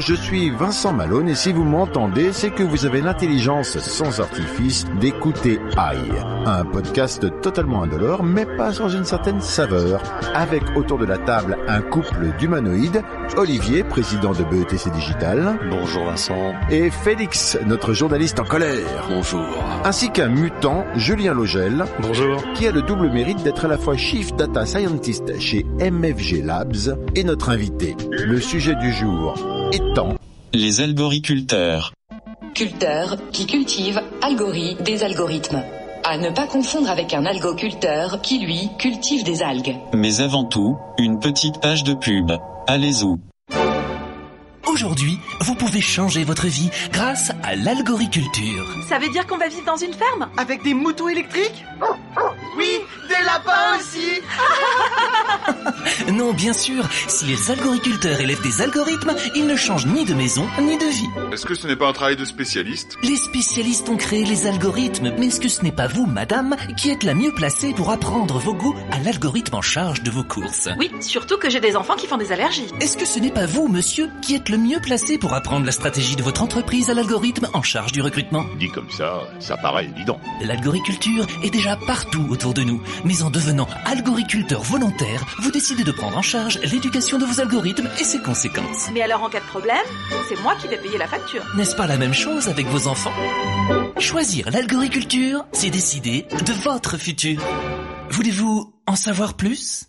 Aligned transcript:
Bonjour, 0.00 0.16
je 0.16 0.22
suis 0.22 0.48
Vincent 0.48 0.94
Malone 0.94 1.28
et 1.28 1.34
si 1.34 1.52
vous 1.52 1.62
m'entendez, 1.62 2.32
c'est 2.32 2.48
que 2.48 2.62
vous 2.62 2.86
avez 2.86 3.02
l'intelligence 3.02 3.78
sans 3.80 4.18
artifice 4.18 4.86
d'écouter 4.98 5.60
AI, 5.76 5.98
un 6.46 6.64
podcast 6.64 7.26
totalement 7.42 7.82
indolore 7.82 8.22
mais 8.22 8.46
pas 8.46 8.72
sans 8.72 8.88
une 8.88 9.04
certaine 9.04 9.42
saveur, 9.42 10.00
avec 10.34 10.62
autour 10.74 10.96
de 10.96 11.04
la 11.04 11.18
table 11.18 11.58
un 11.68 11.82
couple 11.82 12.32
d'humanoïdes, 12.38 13.02
Olivier, 13.36 13.84
président 13.84 14.32
de 14.32 14.42
BETC 14.44 14.90
Digital, 14.90 15.58
Bonjour 15.68 16.06
Vincent. 16.06 16.54
et 16.70 16.88
Félix, 16.88 17.58
notre 17.66 17.92
journaliste 17.92 18.40
en 18.40 18.44
colère, 18.44 19.06
Bonjour. 19.10 19.44
ainsi 19.84 20.10
qu'un 20.10 20.28
mutant, 20.28 20.86
Julien 20.96 21.34
Logel, 21.34 21.84
Bonjour. 22.00 22.42
qui 22.54 22.66
a 22.66 22.72
le 22.72 22.80
double 22.80 23.10
mérite 23.10 23.42
d'être 23.42 23.66
à 23.66 23.68
la 23.68 23.76
fois 23.76 23.98
Chief 23.98 24.34
Data 24.34 24.64
Scientist 24.64 25.38
chez 25.38 25.66
MFG 25.78 26.42
Labs 26.42 26.96
et 27.14 27.22
notre 27.22 27.50
invité. 27.50 27.94
Le 28.10 28.40
sujet 28.40 28.76
du 28.76 28.92
jour 28.94 29.34
étant 29.72 30.16
Les 30.52 30.80
alboriculteurs. 30.80 31.92
Culteur 32.54 33.16
qui 33.32 33.46
cultive 33.46 34.00
algori 34.22 34.76
des 34.80 35.04
algorithmes. 35.04 35.62
À 36.04 36.18
ne 36.18 36.30
pas 36.30 36.46
confondre 36.46 36.90
avec 36.90 37.14
un 37.14 37.24
algoculteur 37.24 38.20
qui, 38.20 38.38
lui, 38.38 38.68
cultive 38.78 39.22
des 39.22 39.42
algues. 39.42 39.76
Mais 39.94 40.20
avant 40.20 40.44
tout, 40.44 40.76
une 40.98 41.20
petite 41.20 41.60
page 41.60 41.84
de 41.84 41.94
pub. 41.94 42.32
Allez-y. 42.66 43.16
Aujourd'hui, 44.66 45.18
vous 45.40 45.54
pouvez 45.54 45.80
changer 45.80 46.24
votre 46.24 46.46
vie 46.46 46.70
grâce 46.92 47.30
à 47.42 47.54
l'algoriculture. 47.54 48.66
Ça 48.88 48.98
veut 48.98 49.10
dire 49.10 49.26
qu'on 49.26 49.36
va 49.36 49.48
vivre 49.48 49.66
dans 49.66 49.76
une 49.76 49.92
ferme? 49.92 50.28
Avec 50.36 50.62
des 50.62 50.74
moutons 50.74 51.08
électriques? 51.08 51.64
Oui, 52.56 52.78
des 53.08 53.24
lapins 53.24 53.59
Non, 56.12 56.32
bien 56.32 56.52
sûr, 56.52 56.88
si 57.08 57.24
les 57.26 57.50
algoriculteurs 57.50 58.20
élèvent 58.20 58.42
des 58.42 58.62
algorithmes, 58.62 59.14
ils 59.34 59.46
ne 59.46 59.56
changent 59.56 59.86
ni 59.86 60.04
de 60.04 60.14
maison 60.14 60.46
ni 60.60 60.76
de 60.76 60.84
vie. 60.84 61.08
Est-ce 61.32 61.46
que 61.46 61.54
ce 61.54 61.66
n'est 61.66 61.76
pas 61.76 61.88
un 61.88 61.92
travail 61.92 62.16
de 62.16 62.24
spécialiste? 62.24 62.96
Les 63.02 63.16
spécialistes 63.16 63.88
ont 63.88 63.96
créé 63.96 64.24
les 64.24 64.46
algorithmes, 64.46 65.12
mais 65.18 65.26
est-ce 65.26 65.40
que 65.40 65.48
ce 65.48 65.62
n'est 65.62 65.72
pas 65.72 65.86
vous, 65.86 66.06
madame, 66.06 66.56
qui 66.76 66.90
êtes 66.90 67.02
la 67.04 67.14
mieux 67.14 67.32
placée 67.32 67.72
pour 67.72 67.90
apprendre 67.90 68.38
vos 68.38 68.54
goûts 68.54 68.76
à 68.90 68.98
l'algorithme 69.00 69.54
en 69.54 69.62
charge 69.62 70.02
de 70.02 70.10
vos 70.10 70.24
courses? 70.24 70.68
Oui, 70.78 70.90
surtout 71.00 71.38
que 71.38 71.50
j'ai 71.50 71.60
des 71.60 71.76
enfants 71.76 71.96
qui 71.96 72.06
font 72.06 72.16
des 72.16 72.32
allergies. 72.32 72.66
Est-ce 72.80 72.96
que 72.96 73.06
ce 73.06 73.18
n'est 73.18 73.30
pas 73.30 73.46
vous, 73.46 73.68
monsieur, 73.68 74.08
qui 74.22 74.34
êtes 74.34 74.48
le 74.48 74.58
mieux 74.58 74.80
placé 74.80 75.18
pour 75.18 75.34
apprendre 75.34 75.66
la 75.66 75.72
stratégie 75.72 76.16
de 76.16 76.22
votre 76.22 76.42
entreprise 76.42 76.90
à 76.90 76.94
l'algorithme 76.94 77.48
en 77.52 77.62
charge 77.62 77.92
du 77.92 78.02
recrutement? 78.02 78.44
Dit 78.58 78.68
comme 78.70 78.90
ça, 78.90 79.22
ça 79.38 79.56
paraît 79.56 79.86
évident. 79.86 80.20
L'algoriculture 80.42 81.26
est 81.42 81.50
déjà 81.50 81.76
partout 81.86 82.26
autour 82.30 82.54
de 82.54 82.62
nous, 82.62 82.82
mais 83.04 83.22
en 83.22 83.30
devenant 83.30 83.68
algoriculteur 83.84 84.62
volontaire, 84.62 85.24
vous 85.40 85.50
décidez 85.50 85.79
de 85.84 85.92
prendre 85.92 86.16
en 86.16 86.22
charge 86.22 86.58
l'éducation 86.60 87.18
de 87.18 87.24
vos 87.24 87.40
algorithmes 87.40 87.88
et 87.98 88.04
ses 88.04 88.20
conséquences. 88.20 88.90
Mais 88.92 89.02
alors 89.02 89.22
en 89.22 89.28
cas 89.28 89.40
de 89.40 89.46
problème, 89.46 89.84
c'est 90.28 90.40
moi 90.42 90.54
qui 90.56 90.68
vais 90.68 90.78
payer 90.78 90.98
la 90.98 91.06
facture. 91.06 91.42
N'est-ce 91.56 91.76
pas 91.76 91.86
la 91.86 91.96
même 91.96 92.14
chose 92.14 92.48
avec 92.48 92.66
vos 92.66 92.88
enfants? 92.88 93.12
Choisir 93.98 94.50
l'algoriculture, 94.50 95.44
c'est 95.52 95.70
décider 95.70 96.26
de 96.46 96.52
votre 96.52 96.96
futur. 96.98 97.40
Voulez-vous 98.10 98.72
en 98.86 98.96
savoir 98.96 99.34
plus? 99.34 99.86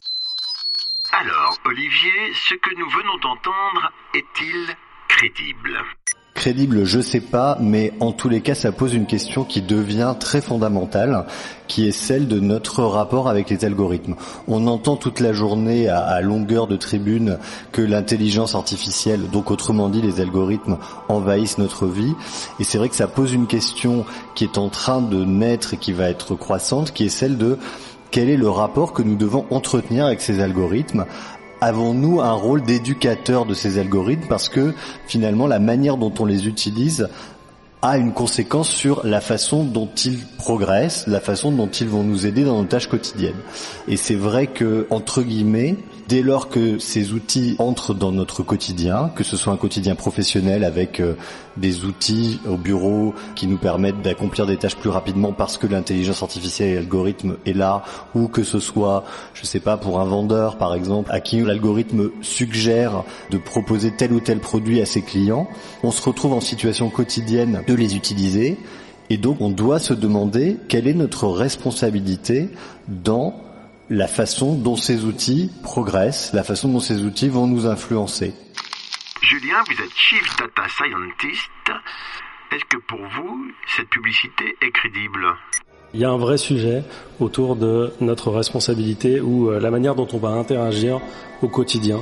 Alors, 1.11 1.57
Olivier, 1.65 2.33
ce 2.49 2.55
que 2.55 2.73
nous 2.77 2.89
venons 2.89 3.17
d'entendre 3.17 3.91
est-il 4.13 4.75
crédible? 5.09 5.77
Crédible, 6.33 6.85
je 6.85 7.01
sais 7.01 7.19
pas, 7.19 7.57
mais 7.59 7.91
en 7.99 8.13
tous 8.13 8.29
les 8.29 8.39
cas, 8.39 8.55
ça 8.55 8.71
pose 8.71 8.93
une 8.93 9.05
question 9.05 9.43
qui 9.43 9.61
devient 9.61 10.15
très 10.17 10.39
fondamentale, 10.39 11.25
qui 11.67 11.87
est 11.87 11.91
celle 11.91 12.27
de 12.29 12.39
notre 12.39 12.83
rapport 12.83 13.27
avec 13.27 13.49
les 13.49 13.65
algorithmes. 13.65 14.15
On 14.47 14.65
entend 14.67 14.95
toute 14.95 15.19
la 15.19 15.33
journée 15.33 15.89
à, 15.89 15.99
à 15.99 16.21
longueur 16.21 16.67
de 16.67 16.77
tribune 16.77 17.37
que 17.73 17.81
l'intelligence 17.81 18.55
artificielle, 18.55 19.29
donc 19.29 19.51
autrement 19.51 19.89
dit 19.89 20.01
les 20.01 20.21
algorithmes, 20.21 20.77
envahissent 21.09 21.57
notre 21.57 21.85
vie, 21.85 22.13
et 22.59 22.63
c'est 22.63 22.77
vrai 22.77 22.87
que 22.87 22.95
ça 22.95 23.07
pose 23.07 23.33
une 23.33 23.45
question 23.47 24.05
qui 24.33 24.45
est 24.45 24.57
en 24.57 24.69
train 24.69 25.01
de 25.01 25.25
naître 25.25 25.73
et 25.73 25.77
qui 25.77 25.91
va 25.91 26.09
être 26.09 26.35
croissante, 26.35 26.91
qui 26.91 27.05
est 27.05 27.09
celle 27.09 27.37
de 27.37 27.57
quel 28.09 28.29
est 28.29 28.37
le 28.37 28.49
rapport 28.49 28.93
que 28.93 29.03
nous 29.03 29.15
devons 29.15 29.45
entretenir 29.51 30.05
avec 30.05 30.21
ces 30.21 30.41
algorithmes 30.41 31.05
Avons-nous 31.63 32.21
un 32.21 32.33
rôle 32.33 32.63
d'éducateur 32.63 33.45
de 33.45 33.53
ces 33.53 33.77
algorithmes 33.77 34.27
parce 34.27 34.49
que 34.49 34.73
finalement 35.05 35.45
la 35.45 35.59
manière 35.59 35.95
dont 35.95 36.11
on 36.17 36.25
les 36.25 36.47
utilise 36.47 37.07
a 37.83 37.97
une 37.99 38.13
conséquence 38.13 38.69
sur 38.69 39.05
la 39.05 39.21
façon 39.21 39.63
dont 39.63 39.89
ils 40.03 40.17
progressent, 40.37 41.05
la 41.05 41.19
façon 41.19 41.51
dont 41.51 41.69
ils 41.69 41.87
vont 41.87 42.03
nous 42.03 42.25
aider 42.25 42.43
dans 42.43 42.59
nos 42.59 42.67
tâches 42.67 42.87
quotidiennes. 42.87 43.39
Et 43.87 43.95
c'est 43.95 44.15
vrai 44.15 44.47
que, 44.47 44.87
entre 44.89 45.21
guillemets, 45.21 45.77
dès 46.11 46.21
lors 46.21 46.49
que 46.49 46.77
ces 46.77 47.13
outils 47.13 47.55
entrent 47.57 47.93
dans 47.93 48.11
notre 48.11 48.43
quotidien, 48.43 49.09
que 49.15 49.23
ce 49.23 49.37
soit 49.37 49.53
un 49.53 49.57
quotidien 49.57 49.95
professionnel 49.95 50.65
avec 50.65 50.99
euh, 50.99 51.13
des 51.55 51.85
outils 51.85 52.41
au 52.45 52.57
bureau 52.57 53.13
qui 53.33 53.47
nous 53.47 53.57
permettent 53.57 54.01
d'accomplir 54.01 54.45
des 54.45 54.57
tâches 54.57 54.75
plus 54.75 54.89
rapidement 54.89 55.31
parce 55.31 55.57
que 55.57 55.67
l'intelligence 55.67 56.21
artificielle 56.21 56.67
et 56.67 56.75
l'algorithme 56.75 57.37
est 57.45 57.53
là, 57.53 57.83
ou 58.13 58.27
que 58.27 58.43
ce 58.43 58.59
soit, 58.59 59.05
je 59.33 59.45
sais 59.45 59.61
pas, 59.61 59.77
pour 59.77 60.01
un 60.01 60.03
vendeur 60.03 60.57
par 60.57 60.75
exemple, 60.75 61.09
à 61.13 61.21
qui 61.21 61.39
l'algorithme 61.39 62.09
suggère 62.21 63.05
de 63.29 63.37
proposer 63.37 63.93
tel 63.95 64.11
ou 64.11 64.19
tel 64.19 64.39
produit 64.39 64.81
à 64.81 64.85
ses 64.85 65.03
clients, 65.03 65.47
on 65.81 65.91
se 65.91 66.01
retrouve 66.01 66.33
en 66.33 66.41
situation 66.41 66.89
quotidienne 66.89 67.63
de 67.65 67.73
les 67.73 67.95
utiliser, 67.95 68.57
et 69.09 69.15
donc 69.15 69.39
on 69.39 69.49
doit 69.49 69.79
se 69.79 69.93
demander 69.93 70.57
quelle 70.67 70.89
est 70.89 70.93
notre 70.93 71.29
responsabilité 71.29 72.49
dans 72.89 73.33
la 73.91 74.07
façon 74.07 74.55
dont 74.55 74.77
ces 74.77 75.03
outils 75.03 75.51
progressent, 75.63 76.31
la 76.33 76.43
façon 76.43 76.69
dont 76.69 76.79
ces 76.79 77.03
outils 77.03 77.27
vont 77.27 77.45
nous 77.45 77.67
influencer. 77.67 78.33
Julien, 79.21 79.57
vous 79.67 79.83
êtes 79.83 79.93
Chief 79.93 80.23
Data 80.37 80.63
Scientist. 80.69 81.51
Est-ce 82.53 82.63
que 82.69 82.77
pour 82.87 82.99
vous, 82.99 83.51
cette 83.75 83.89
publicité 83.89 84.55
est 84.61 84.71
crédible? 84.71 85.27
Il 85.93 85.99
y 85.99 86.05
a 86.05 86.09
un 86.09 86.17
vrai 86.17 86.37
sujet 86.37 86.85
autour 87.19 87.57
de 87.57 87.91
notre 87.99 88.31
responsabilité 88.31 89.19
ou 89.19 89.51
euh, 89.51 89.59
la 89.59 89.71
manière 89.71 89.93
dont 89.93 90.07
on 90.13 90.19
va 90.19 90.29
interagir 90.29 91.01
au 91.41 91.49
quotidien 91.49 92.01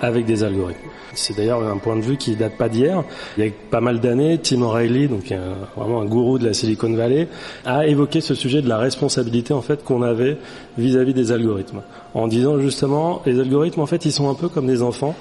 avec 0.00 0.26
des 0.26 0.44
algorithmes. 0.44 0.88
C'est 1.14 1.36
d'ailleurs 1.36 1.62
un 1.66 1.78
point 1.78 1.96
de 1.96 2.02
vue 2.02 2.16
qui 2.16 2.36
date 2.36 2.56
pas 2.56 2.68
d'hier. 2.68 3.02
Il 3.36 3.44
y 3.44 3.48
a 3.48 3.50
pas 3.70 3.80
mal 3.80 4.00
d'années, 4.00 4.38
Tim 4.38 4.62
O'Reilly, 4.62 5.08
donc 5.08 5.32
un, 5.32 5.54
vraiment 5.76 6.00
un 6.00 6.04
gourou 6.04 6.38
de 6.38 6.46
la 6.46 6.54
Silicon 6.54 6.92
Valley, 6.94 7.28
a 7.64 7.86
évoqué 7.86 8.20
ce 8.20 8.34
sujet 8.34 8.62
de 8.62 8.68
la 8.68 8.78
responsabilité 8.78 9.52
en 9.54 9.62
fait 9.62 9.84
qu'on 9.84 10.02
avait 10.02 10.36
vis-à-vis 10.76 11.14
des 11.14 11.32
algorithmes, 11.32 11.82
en 12.14 12.28
disant 12.28 12.58
justement 12.58 13.22
les 13.26 13.40
algorithmes 13.40 13.80
en 13.80 13.86
fait 13.86 14.04
ils 14.04 14.12
sont 14.12 14.30
un 14.30 14.34
peu 14.34 14.48
comme 14.48 14.66
des 14.66 14.82
enfants 14.82 15.14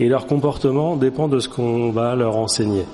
et 0.00 0.08
leur 0.08 0.26
comportement 0.26 0.96
dépend 0.96 1.28
de 1.28 1.38
ce 1.38 1.48
qu'on 1.48 1.90
va 1.90 2.14
leur 2.14 2.36
enseigner. 2.36 2.84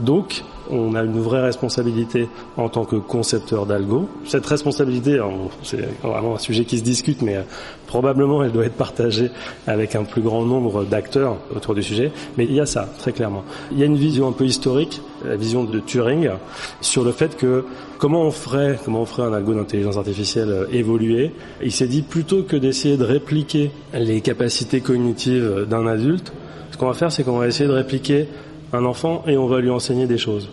Donc, 0.00 0.44
on 0.70 0.94
a 0.94 1.02
une 1.02 1.20
vraie 1.20 1.40
responsabilité 1.40 2.28
en 2.56 2.68
tant 2.68 2.84
que 2.84 2.96
concepteur 2.96 3.66
d'algo. 3.66 4.08
Cette 4.26 4.46
responsabilité, 4.46 5.20
c'est 5.62 5.88
vraiment 6.02 6.36
un 6.36 6.38
sujet 6.38 6.64
qui 6.64 6.78
se 6.78 6.84
discute, 6.84 7.22
mais 7.22 7.36
euh, 7.36 7.42
probablement 7.86 8.44
elle 8.44 8.52
doit 8.52 8.66
être 8.66 8.76
partagée 8.76 9.30
avec 9.66 9.94
un 9.94 10.04
plus 10.04 10.22
grand 10.22 10.44
nombre 10.44 10.84
d'acteurs 10.84 11.36
autour 11.54 11.74
du 11.74 11.82
sujet. 11.82 12.12
Mais 12.36 12.44
il 12.44 12.54
y 12.54 12.60
a 12.60 12.66
ça, 12.66 12.88
très 12.98 13.12
clairement. 13.12 13.44
Il 13.72 13.78
y 13.78 13.82
a 13.82 13.86
une 13.86 13.96
vision 13.96 14.28
un 14.28 14.32
peu 14.32 14.44
historique, 14.44 15.00
la 15.24 15.36
vision 15.36 15.64
de 15.64 15.80
Turing, 15.80 16.30
sur 16.80 17.02
le 17.02 17.12
fait 17.12 17.36
que 17.36 17.64
comment 17.98 18.22
on 18.22 18.30
ferait, 18.30 18.78
comment 18.84 19.02
on 19.02 19.06
ferait 19.06 19.26
un 19.26 19.32
algo 19.32 19.54
d'intelligence 19.54 19.96
artificielle 19.96 20.50
euh, 20.50 20.66
évoluer. 20.70 21.32
Il 21.62 21.72
s'est 21.72 21.88
dit 21.88 22.02
plutôt 22.02 22.42
que 22.42 22.56
d'essayer 22.56 22.96
de 22.96 23.04
répliquer 23.04 23.70
les 23.94 24.20
capacités 24.20 24.80
cognitives 24.80 25.66
d'un 25.68 25.86
adulte, 25.86 26.32
ce 26.70 26.76
qu'on 26.76 26.86
va 26.86 26.94
faire, 26.94 27.10
c'est 27.10 27.24
qu'on 27.24 27.38
va 27.38 27.48
essayer 27.48 27.68
de 27.68 27.74
répliquer 27.74 28.28
un 28.72 28.84
enfant 28.84 29.22
et 29.26 29.36
on 29.36 29.46
va 29.46 29.60
lui 29.60 29.70
enseigner 29.70 30.06
des 30.06 30.18
choses. 30.18 30.50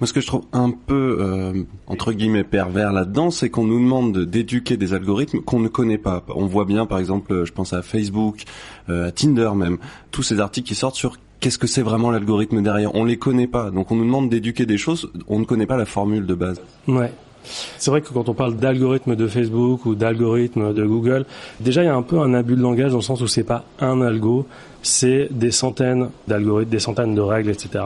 Moi, 0.00 0.08
ce 0.08 0.12
que 0.12 0.20
je 0.20 0.26
trouve 0.26 0.42
un 0.52 0.72
peu 0.72 1.18
euh, 1.20 1.62
entre 1.86 2.12
guillemets 2.12 2.42
pervers 2.42 2.92
là-dedans, 2.92 3.30
c'est 3.30 3.50
qu'on 3.50 3.62
nous 3.62 3.78
demande 3.78 4.18
d'éduquer 4.24 4.76
des 4.76 4.94
algorithmes 4.94 5.42
qu'on 5.42 5.60
ne 5.60 5.68
connaît 5.68 5.96
pas. 5.96 6.24
On 6.34 6.46
voit 6.46 6.64
bien, 6.64 6.86
par 6.86 6.98
exemple, 6.98 7.44
je 7.44 7.52
pense 7.52 7.72
à 7.72 7.82
Facebook, 7.82 8.42
euh, 8.88 9.06
à 9.06 9.12
Tinder 9.12 9.50
même, 9.54 9.78
tous 10.10 10.24
ces 10.24 10.40
articles 10.40 10.66
qui 10.66 10.74
sortent 10.74 10.96
sur 10.96 11.18
qu'est-ce 11.38 11.58
que 11.58 11.68
c'est 11.68 11.82
vraiment 11.82 12.10
l'algorithme 12.10 12.62
derrière. 12.62 12.92
On 12.96 13.04
les 13.04 13.16
connaît 13.16 13.46
pas, 13.46 13.70
donc 13.70 13.92
on 13.92 13.94
nous 13.94 14.04
demande 14.04 14.28
d'éduquer 14.28 14.66
des 14.66 14.76
choses. 14.76 15.12
On 15.28 15.38
ne 15.38 15.44
connaît 15.44 15.66
pas 15.66 15.76
la 15.76 15.86
formule 15.86 16.26
de 16.26 16.34
base. 16.34 16.60
Ouais. 16.88 17.12
C'est 17.44 17.90
vrai 17.90 18.00
que 18.00 18.12
quand 18.12 18.28
on 18.28 18.34
parle 18.34 18.56
d'algorithme 18.56 19.16
de 19.16 19.26
Facebook 19.26 19.86
ou 19.86 19.94
d'algorithme 19.94 20.72
de 20.72 20.84
Google, 20.84 21.26
déjà 21.60 21.82
il 21.82 21.86
y 21.86 21.88
a 21.88 21.94
un 21.94 22.02
peu 22.02 22.18
un 22.18 22.34
abus 22.34 22.56
de 22.56 22.62
langage 22.62 22.92
dans 22.92 22.98
le 22.98 23.02
sens 23.02 23.20
où 23.20 23.26
c'est 23.26 23.44
pas 23.44 23.64
un 23.80 24.00
algo, 24.00 24.46
c'est 24.82 25.28
des 25.30 25.50
centaines 25.50 26.10
d'algorithmes, 26.28 26.70
des 26.70 26.78
centaines 26.78 27.14
de 27.14 27.20
règles, 27.20 27.50
etc. 27.50 27.84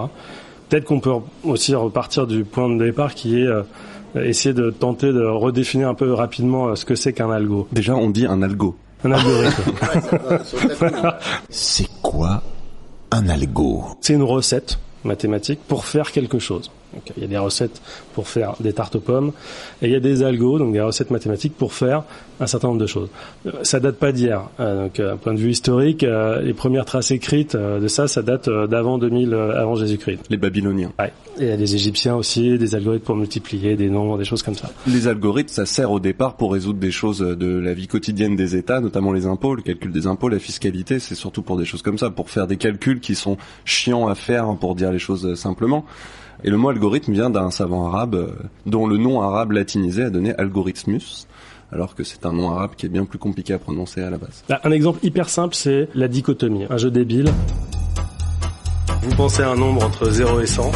Peut-être 0.68 0.84
qu'on 0.84 1.00
peut 1.00 1.12
aussi 1.44 1.74
repartir 1.74 2.26
du 2.26 2.44
point 2.44 2.68
de 2.68 2.84
départ 2.84 3.14
qui 3.14 3.40
est 3.40 3.46
euh, 3.46 3.62
essayer 4.16 4.54
de 4.54 4.70
tenter 4.70 5.12
de 5.12 5.24
redéfinir 5.24 5.88
un 5.88 5.94
peu 5.94 6.12
rapidement 6.12 6.68
euh, 6.68 6.74
ce 6.74 6.84
que 6.84 6.94
c'est 6.94 7.12
qu'un 7.12 7.30
algo. 7.30 7.68
Déjà, 7.72 7.94
on 7.94 8.10
dit 8.10 8.26
un 8.26 8.42
algo. 8.42 8.76
Un 9.04 9.12
algorithme. 9.12 9.72
c'est 11.50 11.88
quoi 12.02 12.42
un 13.12 13.28
algo? 13.28 13.84
C'est 14.00 14.14
une 14.14 14.22
recette 14.22 14.78
mathématique 15.04 15.60
pour 15.68 15.84
faire 15.84 16.10
quelque 16.10 16.38
chose. 16.38 16.70
Donc, 16.96 17.12
il 17.16 17.22
y 17.22 17.26
a 17.26 17.28
des 17.28 17.38
recettes 17.38 17.82
pour 18.14 18.26
faire 18.26 18.54
des 18.58 18.72
tartes 18.72 18.96
aux 18.96 19.00
pommes 19.00 19.32
et 19.82 19.86
il 19.86 19.92
y 19.92 19.94
a 19.94 20.00
des 20.00 20.22
algos, 20.22 20.58
donc 20.58 20.72
des 20.72 20.80
recettes 20.80 21.10
mathématiques 21.10 21.54
pour 21.54 21.74
faire 21.74 22.04
un 22.40 22.46
certain 22.46 22.68
nombre 22.68 22.80
de 22.80 22.86
choses. 22.86 23.10
Euh, 23.46 23.52
ça 23.62 23.80
date 23.80 23.96
pas 23.96 24.12
d'hier. 24.12 24.48
Euh, 24.60 24.84
donc, 24.84 24.98
un 24.98 25.16
point 25.16 25.34
de 25.34 25.38
vue 25.38 25.50
historique, 25.50 26.04
euh, 26.04 26.40
les 26.40 26.54
premières 26.54 26.86
traces 26.86 27.10
écrites 27.10 27.54
de 27.54 27.88
ça, 27.88 28.08
ça 28.08 28.22
date 28.22 28.48
d'avant 28.48 28.96
2000, 28.96 29.34
avant 29.34 29.76
Jésus-Christ. 29.76 30.20
Les 30.30 30.38
Babyloniens. 30.38 30.92
Ouais. 30.98 31.12
Et 31.38 31.44
il 31.44 31.48
y 31.48 31.52
a 31.52 31.56
des 31.58 31.74
Égyptiens 31.74 32.16
aussi, 32.16 32.56
des 32.56 32.74
algorithmes 32.74 33.04
pour 33.04 33.16
multiplier 33.16 33.76
des 33.76 33.90
nombres, 33.90 34.16
des 34.16 34.24
choses 34.24 34.42
comme 34.42 34.54
ça. 34.54 34.70
Les 34.86 35.06
algorithmes, 35.06 35.50
ça 35.50 35.66
sert 35.66 35.90
au 35.90 36.00
départ 36.00 36.36
pour 36.36 36.50
résoudre 36.50 36.78
des 36.78 36.90
choses 36.90 37.18
de 37.18 37.58
la 37.58 37.74
vie 37.74 37.88
quotidienne 37.88 38.36
des 38.36 38.56
États, 38.56 38.80
notamment 38.80 39.12
les 39.12 39.26
impôts, 39.26 39.54
le 39.54 39.60
calcul 39.60 39.92
des 39.92 40.06
impôts, 40.06 40.30
la 40.30 40.38
fiscalité. 40.38 40.98
C'est 40.98 41.14
surtout 41.14 41.42
pour 41.42 41.58
des 41.58 41.66
choses 41.66 41.82
comme 41.82 41.98
ça, 41.98 42.08
pour 42.08 42.30
faire 42.30 42.46
des 42.46 42.56
calculs 42.56 43.00
qui 43.00 43.14
sont 43.14 43.36
chiants 43.66 44.08
à 44.08 44.14
faire, 44.14 44.46
pour 44.58 44.74
dire 44.74 44.90
les 44.90 44.98
choses 44.98 45.34
simplement. 45.34 45.84
Et 46.44 46.50
le 46.50 46.56
mot 46.56 46.68
algorithme 46.68 47.12
vient 47.12 47.30
d'un 47.30 47.50
savant 47.50 47.86
arabe 47.86 48.36
dont 48.66 48.86
le 48.86 48.96
nom 48.96 49.20
arabe 49.22 49.52
latinisé 49.52 50.04
a 50.04 50.10
donné 50.10 50.34
algorithmus 50.34 51.26
alors 51.72 51.94
que 51.94 52.04
c'est 52.04 52.24
un 52.26 52.32
nom 52.32 52.50
arabe 52.50 52.72
qui 52.76 52.86
est 52.86 52.88
bien 52.88 53.04
plus 53.04 53.18
compliqué 53.18 53.52
à 53.52 53.58
prononcer 53.58 54.02
à 54.02 54.10
la 54.10 54.18
base. 54.18 54.44
Un 54.62 54.70
exemple 54.70 55.00
hyper 55.04 55.28
simple, 55.28 55.54
c'est 55.54 55.88
la 55.94 56.08
dichotomie, 56.08 56.66
un 56.70 56.76
jeu 56.76 56.90
débile. 56.90 57.30
Vous 59.02 59.16
pensez 59.16 59.42
à 59.42 59.50
un 59.50 59.56
nombre 59.56 59.84
entre 59.84 60.10
0 60.10 60.40
et 60.40 60.46
100. 60.46 60.70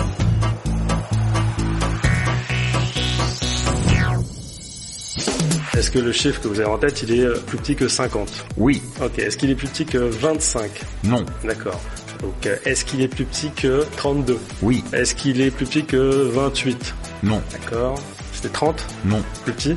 Est-ce 5.76 5.90
que 5.90 5.98
le 5.98 6.12
chiffre 6.12 6.40
que 6.42 6.48
vous 6.48 6.60
avez 6.60 6.68
en 6.68 6.78
tête, 6.78 7.02
il 7.02 7.20
est 7.20 7.46
plus 7.46 7.56
petit 7.56 7.74
que 7.74 7.88
50 7.88 8.46
Oui. 8.58 8.82
Ok. 9.02 9.18
Est-ce 9.18 9.38
qu'il 9.38 9.50
est 9.50 9.54
plus 9.54 9.68
petit 9.68 9.86
que 9.86 9.96
25 9.98 10.70
Non. 11.04 11.24
D'accord. 11.42 11.80
Donc, 12.22 12.48
est-ce 12.64 12.84
qu'il 12.84 13.00
est 13.00 13.08
plus 13.08 13.24
petit 13.24 13.50
que 13.50 13.84
32 13.96 14.38
Oui. 14.62 14.84
Est-ce 14.92 15.14
qu'il 15.14 15.40
est 15.40 15.50
plus 15.50 15.66
petit 15.66 15.84
que 15.84 15.96
28 16.32 16.94
Non. 17.22 17.42
D'accord. 17.52 17.94
C'était 18.32 18.50
30 18.50 18.84
Non. 19.06 19.22
Plus 19.44 19.52
petit 19.52 19.76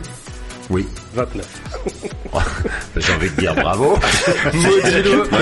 Oui. 0.69 0.87
29. 1.13 1.45
j'ai 2.97 3.13
envie 3.13 3.29
de 3.29 3.35
dire 3.35 3.55
bravo. 3.55 3.97
Moi 4.53 4.71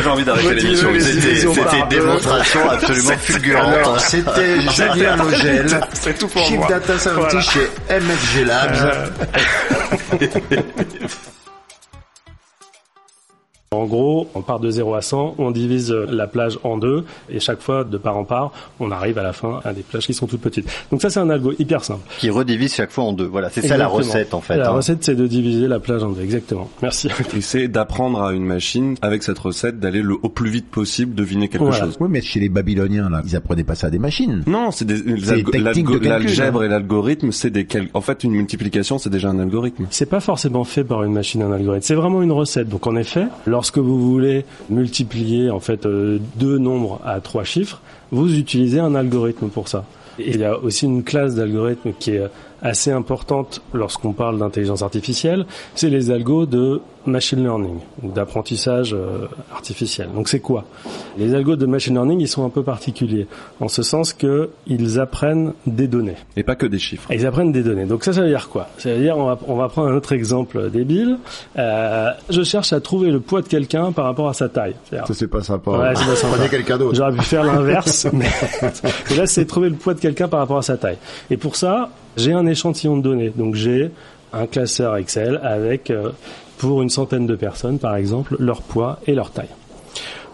j'ai 0.04 0.10
envie 0.10 0.24
d'arrêter 0.26 0.56
l'émission. 0.56 0.90
C'était 1.00 1.80
une 1.80 1.88
démonstration 1.90 2.70
absolument 2.70 3.18
fulgurante. 3.18 4.00
C'était 4.02 4.62
Julien 4.72 5.16
Logel. 5.18 5.80
C'est 5.94 6.18
tout 6.18 6.28
pour 6.28 6.46
Chief 6.46 6.58
moi. 6.58 6.68
Data 6.68 7.00
Scientist 7.00 7.52
chez 7.52 7.70
MSG 8.00 8.46
Labs. 8.46 9.12
En 13.74 13.86
gros, 13.86 14.28
on 14.36 14.42
part 14.42 14.60
de 14.60 14.70
0 14.70 14.96
à 14.96 15.02
100, 15.02 15.36
on 15.38 15.50
divise 15.50 15.94
la 15.94 16.28
plage 16.28 16.60
en 16.66 16.78
deux, 16.78 17.06
et 17.30 17.40
chaque 17.40 17.62
fois, 17.62 17.86
de 17.86 17.98
part 17.98 18.18
en 18.18 18.26
part, 18.26 18.52
on 18.82 18.92
arrive 18.92 19.18
à 19.18 19.24
la 19.24 19.32
fin 19.32 19.62
à 19.64 19.72
des 19.72 19.82
plages 19.82 20.06
qui 20.08 20.14
sont 20.14 20.28
toutes 20.28 20.42
petites. 20.42 20.68
Donc 20.92 21.02
ça, 21.02 21.10
c'est 21.10 21.22
un 21.22 21.30
algo 21.30 21.54
hyper 21.58 21.82
simple. 21.82 22.02
Qui 22.18 22.30
redivise 22.30 22.74
chaque 22.76 22.92
fois 22.92 23.06
en 23.06 23.14
deux. 23.14 23.24
Voilà, 23.28 23.50
c'est 23.50 23.66
ça 23.66 23.78
la 23.78 23.88
recette 23.88 24.34
en 24.34 24.42
fait. 24.42 24.58
La 24.58 24.68
hein. 24.68 24.72
recette, 24.74 25.06
c'est 25.06 25.16
de 25.16 25.26
diviser 25.26 25.70
la 25.70 25.80
plage 25.80 26.04
en 26.04 26.10
deux, 26.10 26.22
exactement. 26.22 26.70
Merci. 26.82 27.08
Et 27.34 27.40
c'est 27.40 27.70
d'apprendre 27.70 28.22
à 28.22 28.34
une 28.34 28.44
machine, 28.44 28.98
avec 29.02 29.24
cette 29.24 29.40
recette, 29.40 29.80
d'aller 29.80 30.02
le 30.02 30.16
au 30.22 30.28
plus 30.28 30.50
vite 30.50 30.68
possible 30.70 31.16
deviner 31.16 31.48
quelque 31.48 31.64
Voilà. 31.64 31.86
chose. 31.86 31.96
Oui, 32.02 32.10
mais 32.12 32.20
chez 32.20 32.42
les 32.42 32.50
Babyloniens, 32.50 33.10
là, 33.10 33.22
ils 33.26 33.38
apprenaient 33.38 33.64
pas 33.64 33.76
ça 33.76 33.88
à 33.88 33.90
des 33.90 34.00
machines. 34.00 34.44
Non, 34.48 34.72
c'est 34.72 34.84
des 34.84 34.98
l'algèbre 34.98 36.60
hein. 36.60 36.66
et 36.66 36.68
l'algorithme, 36.68 37.32
c'est 37.32 37.52
des 37.52 37.64
cal- 37.64 37.88
en 37.94 38.02
fait 38.02 38.26
une 38.26 38.32
multiplication, 38.34 38.98
c'est 38.98 39.10
déjà 39.10 39.30
un 39.30 39.40
algorithme. 39.40 39.86
C'est 39.92 40.10
pas 40.10 40.20
forcément 40.20 40.66
fait 40.66 40.84
par 40.84 41.04
une 41.06 41.14
machine, 41.14 41.42
un 41.42 41.54
algorithme. 41.54 41.86
C'est 41.86 41.96
vraiment 41.96 42.22
une 42.22 42.34
recette. 42.34 42.68
Donc 42.68 42.86
en 42.86 42.98
effet, 42.98 43.28
lorsque 43.62 43.78
vous 43.78 44.02
voulez 44.12 44.44
multiplier 44.72 45.52
en 45.52 45.60
fait 45.60 45.86
euh, 45.86 46.18
deux 46.38 46.58
nombres 46.58 47.00
à 47.06 47.20
trois 47.20 47.44
chiffres, 47.44 47.80
vous 48.12 48.36
utilisez 48.36 48.80
un 48.80 48.96
algorithme 48.96 49.50
pour 49.50 49.68
ça. 49.68 49.86
Il 50.18 50.38
y 50.38 50.44
a 50.44 50.58
aussi 50.58 50.86
une 50.86 51.04
classe 51.04 51.36
d'algorithmes 51.36 51.92
qui 52.00 52.16
est 52.16 52.24
assez 52.64 52.90
importante 52.90 53.62
lorsqu'on 53.72 54.14
parle 54.14 54.40
d'intelligence 54.40 54.82
artificielle, 54.82 55.46
c'est 55.76 55.92
les 55.92 56.10
algos 56.10 56.48
de 56.48 56.82
machine 57.06 57.42
learning 57.44 57.80
ou 58.04 58.12
d'apprentissage 58.12 58.94
euh, 58.94 59.28
artificiel. 59.54 60.10
Donc 60.14 60.28
c'est 60.30 60.40
quoi? 60.40 60.66
Les 61.18 61.34
algos 61.36 61.56
de 61.56 61.66
machine 61.66 61.94
learning, 61.94 62.20
ils 62.20 62.28
sont 62.28 62.46
un 62.46 62.50
peu 62.50 62.64
particuliers 62.64 63.28
en 63.60 63.68
ce 63.68 63.84
sens 63.84 64.14
que 64.14 64.50
ils 64.68 65.00
apprennent 65.00 65.54
des 65.66 65.88
données. 65.88 66.16
Et 66.38 66.44
pas 66.44 66.56
que 66.56 66.66
des 66.66 66.80
chiffres. 66.80 67.12
Et 67.12 67.16
ils 67.16 67.26
apprennent 67.26 67.52
des 67.52 67.64
données. 67.64 67.86
Donc 67.86 68.04
ça, 68.04 68.14
ça 68.14 68.22
veut 68.22 68.30
dire 68.30 68.50
quoi? 68.50 68.68
Ça 68.78 68.94
veut 68.94 69.00
dire, 69.02 69.18
on 69.18 69.26
va, 69.26 69.40
on 69.48 69.56
va 69.56 69.68
prendre 69.70 69.90
un 69.90 69.96
autre 69.96 70.12
exemple 70.14 70.70
débile. 70.70 71.18
Euh, 71.58 72.10
je 72.30 72.44
cherche 72.44 72.74
à 72.74 72.80
trouver 72.80 73.12
le 73.12 73.20
poids 73.20 73.42
de 73.42 73.48
quelqu'un 73.48 73.92
par 73.92 74.06
rapport 74.06 74.30
à 74.30 74.34
sa 74.34 74.50
taille. 74.50 74.76
C'est-à-dire- 74.86 75.08
Ça, 75.08 75.14
c'est 75.14 75.28
pas 75.28 75.42
sympa. 75.44 75.72
Ouais, 75.72 75.96
c'est 75.96 76.06
pas 76.06 76.16
sympa. 76.16 76.36
Prenez 76.36 76.50
quelqu'un 76.50 76.78
d'autre. 76.78 76.96
J'aurais 76.96 77.14
pu 77.14 77.22
faire 77.24 77.44
l'inverse, 77.44 78.08
mais 78.14 78.26
et 79.12 79.16
là, 79.16 79.26
c'est 79.28 79.46
trouver 79.46 79.70
le 79.70 79.76
poids 79.76 79.94
de 79.94 80.00
quelqu'un 80.00 80.28
par 80.28 80.40
rapport 80.40 80.58
à 80.58 80.62
sa 80.62 80.78
taille. 80.78 80.98
Et 81.30 81.38
pour 81.38 81.56
ça, 81.56 81.90
j'ai 82.18 82.34
un 82.34 82.46
échantillon 82.48 82.98
de 82.98 83.02
données. 83.04 83.32
Donc 83.36 83.56
j'ai 83.56 83.92
un 84.34 84.46
classeur 84.46 84.96
Excel 84.96 85.40
avec, 85.44 85.90
euh, 85.92 86.12
pour 86.68 86.84
une 86.84 86.90
centaine 86.90 87.26
de 87.26 87.36
personnes, 87.36 87.80
par 87.80 87.96
exemple, 87.96 88.36
leur 88.38 88.62
poids 88.62 89.00
et 89.08 89.16
leur 89.16 89.32
taille. 89.32 89.50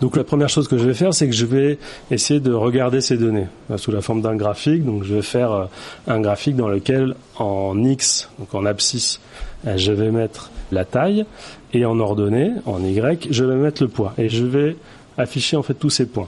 Donc 0.02 0.18
la 0.18 0.26
première 0.26 0.50
chose 0.50 0.68
que 0.68 0.78
je 0.78 0.86
vais 0.86 0.94
faire, 0.94 1.14
c'est 1.14 1.28
que 1.28 1.34
je 1.34 1.46
vais 1.46 1.80
essayer 2.12 2.42
de 2.42 2.52
regarder 2.52 3.00
ces 3.00 3.18
données 3.18 3.48
euh, 3.72 3.78
sous 3.78 3.92
la 3.92 4.02
forme 4.02 4.22
d'un 4.22 4.36
graphique. 4.36 4.84
Donc 4.84 5.04
je 5.04 5.16
vais 5.16 5.22
faire 5.22 5.52
euh, 5.54 5.66
un 6.06 6.20
graphique 6.20 6.58
dans 6.58 6.68
lequel 6.68 7.16
en 7.38 7.82
X, 7.82 8.30
donc 8.40 8.54
en 8.54 8.66
abscisse, 8.66 9.22
euh, 9.66 9.78
je 9.78 9.94
vais 9.94 10.12
mettre 10.12 10.52
la 10.72 10.84
taille 10.84 11.26
et 11.74 11.86
en 11.86 11.98
ordonnée, 12.00 12.52
en 12.66 12.84
Y, 12.84 13.30
je 13.32 13.46
vais 13.46 13.56
mettre 13.56 13.82
le 13.82 13.88
poids 13.88 14.14
et 14.18 14.28
je 14.28 14.44
vais 14.44 14.76
afficher 15.18 15.56
en 15.56 15.64
fait 15.64 15.76
tous 15.76 15.90
ces 15.90 16.06
points. 16.06 16.28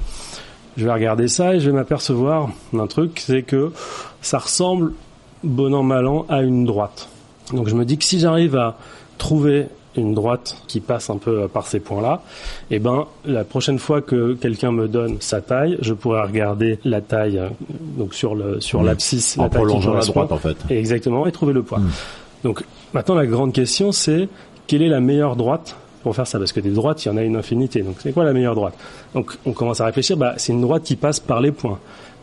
Je 0.77 0.85
vais 0.85 0.93
regarder 0.93 1.27
ça 1.27 1.55
et 1.55 1.59
je 1.59 1.69
vais 1.69 1.75
m'apercevoir 1.75 2.49
d'un 2.71 2.87
truc, 2.87 3.19
c'est 3.19 3.43
que 3.43 3.73
ça 4.21 4.39
ressemble 4.39 4.93
bon 5.43 5.73
an 5.73 5.83
mal 5.83 6.07
an 6.07 6.25
à 6.29 6.41
une 6.41 6.63
droite. 6.63 7.09
Donc 7.51 7.67
je 7.67 7.75
me 7.75 7.83
dis 7.83 7.97
que 7.97 8.05
si 8.05 8.19
j'arrive 8.19 8.55
à 8.55 8.77
trouver 9.17 9.67
une 9.95 10.13
droite 10.13 10.57
qui 10.67 10.79
passe 10.79 11.09
un 11.09 11.17
peu 11.17 11.47
par 11.47 11.67
ces 11.67 11.79
points-là, 11.79 12.21
eh 12.71 12.79
ben 12.79 13.05
la 13.25 13.43
prochaine 13.43 13.79
fois 13.79 14.01
que 14.01 14.33
quelqu'un 14.33 14.71
me 14.71 14.87
donne 14.87 15.17
sa 15.19 15.41
taille, 15.41 15.77
je 15.81 15.93
pourrais 15.93 16.21
regarder 16.21 16.79
la 16.85 17.01
taille 17.01 17.39
euh, 17.39 17.49
donc 17.97 18.13
sur 18.13 18.35
le 18.35 18.59
sur 18.61 18.81
Mmh. 18.81 18.85
l'abscisse, 18.85 19.37
En 19.37 19.43
la 19.43 19.49
taille 19.49 19.61
qui 19.61 19.67
prolongeant 19.67 19.93
la 19.93 20.05
droite, 20.05 20.31
en 20.31 20.37
fait. 20.37 20.57
Et 20.69 20.77
exactement, 20.77 21.25
et 21.27 21.31
trouver 21.31 21.53
le 21.53 21.63
poids. 21.63 21.79
Mmh. 21.79 21.89
Donc 22.43 22.63
maintenant 22.93 23.15
la 23.15 23.25
grande 23.25 23.53
question 23.53 23.91
c'est 23.91 24.29
quelle 24.67 24.81
est 24.81 24.89
la 24.89 24.99
meilleure 25.01 25.35
droite 25.35 25.75
pour 26.03 26.15
faire 26.15 26.27
ça? 26.27 26.39
Parce 26.39 26.53
que 26.53 26.59
des 26.59 26.69
droites 26.69 27.03
il 27.03 27.09
y 27.09 27.11
en 27.11 27.17
a 27.17 27.23
une 27.23 27.35
infinité. 27.35 27.81
Donc 27.81 27.95
c'est 27.99 28.13
quoi 28.13 28.23
la 28.23 28.33
meilleure 28.33 28.55
droite? 28.55 28.75
Donc 29.13 29.37
on 29.45 29.51
commence 29.51 29.81
à 29.81 29.85
réfléchir, 29.85 30.17
bah 30.17 30.35
c'est 30.37 30.53
une 30.53 30.61
droite 30.61 30.83
qui 30.83 30.95
passe 30.95 31.19
par 31.19 31.41
les 31.41 31.51
points. 31.51 31.79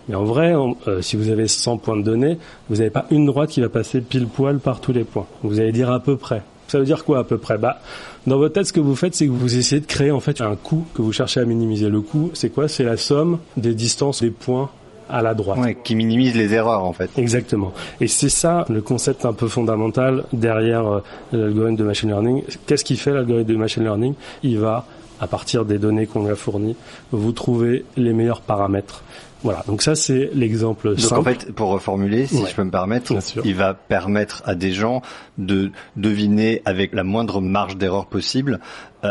Mais 0.09 0.15
en 0.15 0.25
vrai, 0.25 0.55
euh, 0.87 1.03
si 1.03 1.17
vous 1.17 1.31
avez 1.31 1.49
100 1.49 1.79
points 1.79 1.97
de 1.97 2.03
données, 2.03 2.39
vous 2.71 2.77
n'avez 2.77 2.91
pas 2.91 3.07
une 3.11 3.27
droite 3.27 3.51
qui 3.51 3.61
va 3.61 3.69
passer 3.69 4.01
pile 4.01 4.29
poil 4.29 4.61
par 4.61 4.81
tous 4.81 4.93
les 4.93 5.03
points. 5.03 5.27
Vous 5.43 5.59
allez 5.59 5.73
dire 5.73 5.91
à 5.91 5.99
peu 5.99 6.17
près. 6.17 6.43
Ça 6.69 6.79
veut 6.79 6.85
dire 6.85 7.05
quoi 7.05 7.21
à 7.21 7.25
peu 7.25 7.39
près? 7.39 7.59
Bah, 7.59 7.81
dans 8.27 8.39
votre 8.39 8.55
tête, 8.55 8.67
ce 8.67 8.73
que 8.73 8.81
vous 8.81 8.97
faites, 8.97 9.15
c'est 9.15 9.27
que 9.27 9.33
vous 9.33 9.57
essayez 9.57 9.81
de 9.81 9.87
créer 9.87 10.11
en 10.11 10.21
fait 10.21 10.41
un 10.41 10.57
coût 10.57 10.85
que 10.95 11.03
vous 11.03 11.13
cherchez 11.13 11.41
à 11.41 11.45
minimiser. 11.45 11.89
Le 11.89 12.01
coût, 12.01 12.31
c'est 12.35 12.51
quoi? 12.51 12.69
C'est 12.69 12.85
la 12.85 12.97
somme 12.97 13.39
des 13.57 13.75
distances 13.75 14.23
des 14.23 14.31
points 14.31 14.71
à 15.09 15.23
la 15.23 15.35
droite. 15.35 15.59
Ouais, 15.59 15.77
qui 15.85 15.95
minimise 15.95 16.35
les 16.35 16.53
erreurs 16.53 16.83
en 16.83 16.93
fait. 16.93 17.11
Exactement. 17.17 17.73
Et 18.01 18.09
c'est 18.09 18.29
ça 18.29 18.65
le 18.69 18.81
concept 18.81 19.25
un 19.25 19.33
peu 19.33 19.49
fondamental 19.49 20.25
derrière 20.33 20.87
euh, 20.87 21.03
l'algorithme 21.33 21.77
de 21.77 21.85
machine 21.85 22.09
learning. 22.09 22.43
Qu'est-ce 22.67 22.85
qu'il 22.85 22.99
fait 22.99 23.13
l'algorithme 23.13 23.53
de 23.53 23.57
machine 23.57 23.85
learning? 23.85 24.15
Il 24.43 24.59
va, 24.59 24.85
à 25.21 25.29
partir 25.29 25.65
des 25.65 25.79
données 25.79 26.07
qu'on 26.07 26.25
lui 26.25 26.33
a 26.33 26.35
fournies, 26.35 26.75
vous 27.13 27.33
trouver 27.33 27.85
les 27.97 28.13
meilleurs 28.13 28.41
paramètres. 28.41 29.03
Voilà. 29.47 29.65
Donc 29.67 29.83
ça 29.83 29.95
c'est 29.95 30.31
l'exemple 30.35 30.91
Donc 30.91 31.01
simple. 31.01 31.21
en 31.21 31.25
fait, 31.25 31.53
pour 31.53 31.69
reformuler, 31.71 32.27
si 32.27 32.37
Ouais. 32.43 32.51
je 32.51 32.55
peux 32.55 32.65
me 32.65 32.71
permettre, 32.71 33.13
il 33.45 33.55
va 33.55 33.75
permettre 33.75 34.43
à 34.45 34.55
des 34.55 34.73
gens 34.73 35.03
de 35.39 35.71
deviner 35.97 36.63
avec 36.65 36.93
la 36.95 37.05
moindre 37.05 37.41
marge 37.41 37.77
d'erreur 37.77 38.07
possible 38.07 38.61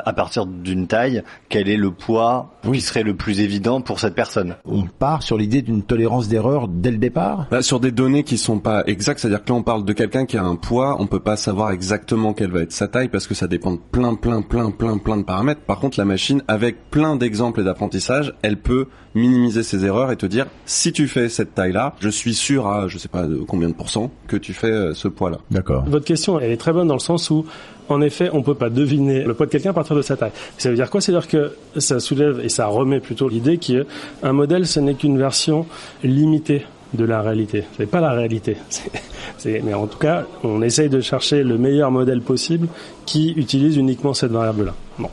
à 0.05 0.13
partir 0.13 0.45
d'une 0.45 0.87
taille, 0.87 1.23
quel 1.49 1.69
est 1.69 1.77
le 1.77 1.91
poids 1.91 2.51
qui 2.63 2.81
serait 2.81 3.03
le 3.03 3.15
plus 3.15 3.39
évident 3.39 3.81
pour 3.81 3.99
cette 3.99 4.15
personne? 4.15 4.55
On 4.65 4.83
part 4.83 5.23
sur 5.23 5.37
l'idée 5.37 5.61
d'une 5.61 5.83
tolérance 5.83 6.27
d'erreur 6.27 6.67
dès 6.67 6.91
le 6.91 6.97
départ? 6.97 7.47
Bah, 7.51 7.61
sur 7.61 7.79
des 7.79 7.91
données 7.91 8.23
qui 8.23 8.37
sont 8.37 8.59
pas 8.59 8.83
exactes, 8.87 9.19
c'est-à-dire 9.19 9.43
que 9.43 9.49
là 9.49 9.55
on 9.55 9.63
parle 9.63 9.85
de 9.85 9.93
quelqu'un 9.93 10.25
qui 10.25 10.37
a 10.37 10.43
un 10.43 10.55
poids, 10.55 10.97
on 10.99 11.07
peut 11.07 11.19
pas 11.19 11.37
savoir 11.37 11.71
exactement 11.71 12.33
quelle 12.33 12.51
va 12.51 12.61
être 12.61 12.71
sa 12.71 12.87
taille 12.87 13.09
parce 13.09 13.27
que 13.27 13.33
ça 13.33 13.47
dépend 13.47 13.71
de 13.73 13.79
plein 13.91 14.15
plein 14.15 14.41
plein 14.41 14.71
plein 14.71 14.97
plein 14.97 15.17
de 15.17 15.23
paramètres. 15.23 15.61
Par 15.61 15.79
contre 15.79 15.99
la 15.99 16.05
machine 16.05 16.41
avec 16.47 16.89
plein 16.89 17.15
d'exemples 17.15 17.61
et 17.61 17.63
d'apprentissage, 17.63 18.33
elle 18.41 18.57
peut 18.57 18.87
minimiser 19.13 19.63
ses 19.63 19.85
erreurs 19.85 20.11
et 20.11 20.17
te 20.17 20.25
dire 20.25 20.47
si 20.65 20.91
tu 20.91 21.07
fais 21.07 21.29
cette 21.29 21.55
taille-là, 21.55 21.95
je 21.99 22.09
suis 22.09 22.33
sûr 22.33 22.67
à 22.67 22.87
je 22.87 22.97
sais 22.97 23.07
pas 23.07 23.23
de 23.23 23.37
combien 23.37 23.69
de 23.69 23.73
pourcents 23.73 24.11
que 24.27 24.37
tu 24.37 24.53
fais 24.53 24.71
euh, 24.71 24.93
ce 24.93 25.07
poids-là. 25.07 25.37
D'accord. 25.51 25.85
Votre 25.87 26.05
question, 26.05 26.39
elle 26.39 26.51
est 26.51 26.57
très 26.57 26.73
bonne 26.73 26.87
dans 26.87 26.95
le 26.95 26.99
sens 26.99 27.29
où, 27.29 27.45
en 27.89 28.01
effet, 28.01 28.29
on 28.33 28.41
peut 28.41 28.55
pas 28.55 28.69
deviner 28.69 29.23
le 29.23 29.33
poids 29.33 29.45
de 29.45 29.51
quelqu'un 29.51 29.69
à 29.71 29.73
partir 29.73 29.95
de 29.95 30.01
sa 30.01 30.17
taille. 30.17 30.31
Ça 30.57 30.69
veut 30.69 30.75
dire 30.75 30.89
quoi? 30.89 31.01
C'est-à-dire 31.01 31.27
que 31.27 31.53
ça 31.77 31.99
soulève 31.99 32.39
et 32.43 32.49
ça 32.49 32.67
remet 32.67 32.99
plutôt 32.99 33.29
l'idée 33.29 33.57
qu'un 33.57 34.33
modèle, 34.33 34.65
ce 34.65 34.79
n'est 34.79 34.95
qu'une 34.95 35.17
version 35.17 35.65
limitée 36.03 36.65
de 36.93 37.05
la 37.05 37.21
réalité. 37.21 37.63
C'est 37.77 37.89
pas 37.89 37.99
la 37.99 38.11
réalité. 38.11 38.57
Mais 39.45 39.73
en 39.73 39.85
tout 39.85 39.99
cas, 39.99 40.25
on 40.43 40.61
essaye 40.61 40.89
de 40.89 41.01
chercher 41.01 41.43
le 41.43 41.57
meilleur 41.57 41.91
modèle 41.91 42.21
possible 42.21 42.67
qui 43.05 43.33
utilise 43.35 43.77
uniquement 43.77 44.13
cette 44.13 44.31
variable-là. 44.31 44.73
Bon. 44.97 45.09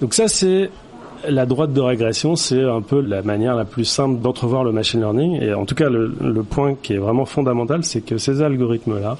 Donc 0.00 0.14
ça, 0.14 0.28
c'est 0.28 0.70
la 1.28 1.44
droite 1.44 1.72
de 1.72 1.80
régression, 1.80 2.36
c'est 2.36 2.62
un 2.62 2.82
peu 2.82 3.00
la 3.00 3.22
manière 3.22 3.56
la 3.56 3.64
plus 3.64 3.84
simple 3.84 4.20
d'entrevoir 4.20 4.64
le 4.64 4.72
machine 4.72 5.00
learning. 5.00 5.42
Et 5.42 5.52
en 5.52 5.66
tout 5.66 5.74
cas, 5.74 5.90
le, 5.90 6.14
le 6.20 6.42
point 6.42 6.76
qui 6.80 6.94
est 6.94 6.98
vraiment 6.98 7.26
fondamental, 7.26 7.84
c'est 7.84 8.00
que 8.00 8.16
ces 8.16 8.42
algorithmes-là, 8.42 9.18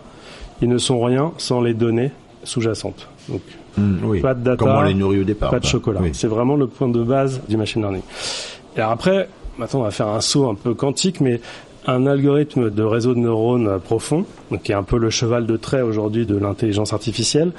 ils 0.63 0.69
ne 0.69 0.79
sont 0.79 1.03
rien 1.03 1.33
sans 1.37 1.61
les 1.61 1.75
données 1.75 2.13
sous-jacentes. 2.47 3.09
Donc, 3.29 3.43
Hmm, 3.79 3.99
oui. 4.05 4.21
pas 4.23 4.33
de 4.33 4.43
data, 4.43 4.57
Comment 4.57 4.79
on 4.79 4.83
les 4.85 4.95
nourrit 4.95 5.21
au 5.21 5.25
départ 5.25 5.51
pas 5.51 5.61
de 5.61 5.67
chocolat. 5.67 6.01
Oui. 6.03 6.09
C'est 6.15 6.29
vraiment 6.29 6.57
le 6.57 6.67
point 6.67 6.89
de 6.89 7.03
base 7.03 7.43
du 7.47 7.59
machine 7.59 7.83
learning. 7.83 8.01
Et 8.75 8.81
alors 8.81 8.93
après, 8.93 9.29
maintenant, 9.59 9.81
on 9.81 9.83
va 9.83 9.91
faire 9.91 10.09
un 10.09 10.23
saut 10.23 10.49
un 10.49 10.55
peu 10.55 10.73
quantique, 10.73 11.21
mais 11.21 11.43
un 11.87 12.07
algorithme 12.07 12.71
de 12.71 12.83
réseau 12.83 13.13
de 13.13 13.19
neurones 13.19 13.79
profond, 13.81 14.25
donc 14.51 14.63
qui 14.63 14.73
est 14.73 14.75
un 14.75 14.83
peu 14.83 14.97
le 14.97 15.11
cheval 15.11 15.45
de 15.45 15.57
trait 15.59 15.83
aujourd'hui 15.83 16.25
de 16.25 16.37
l'intelligence 16.39 16.95
artificielle, 16.95 17.53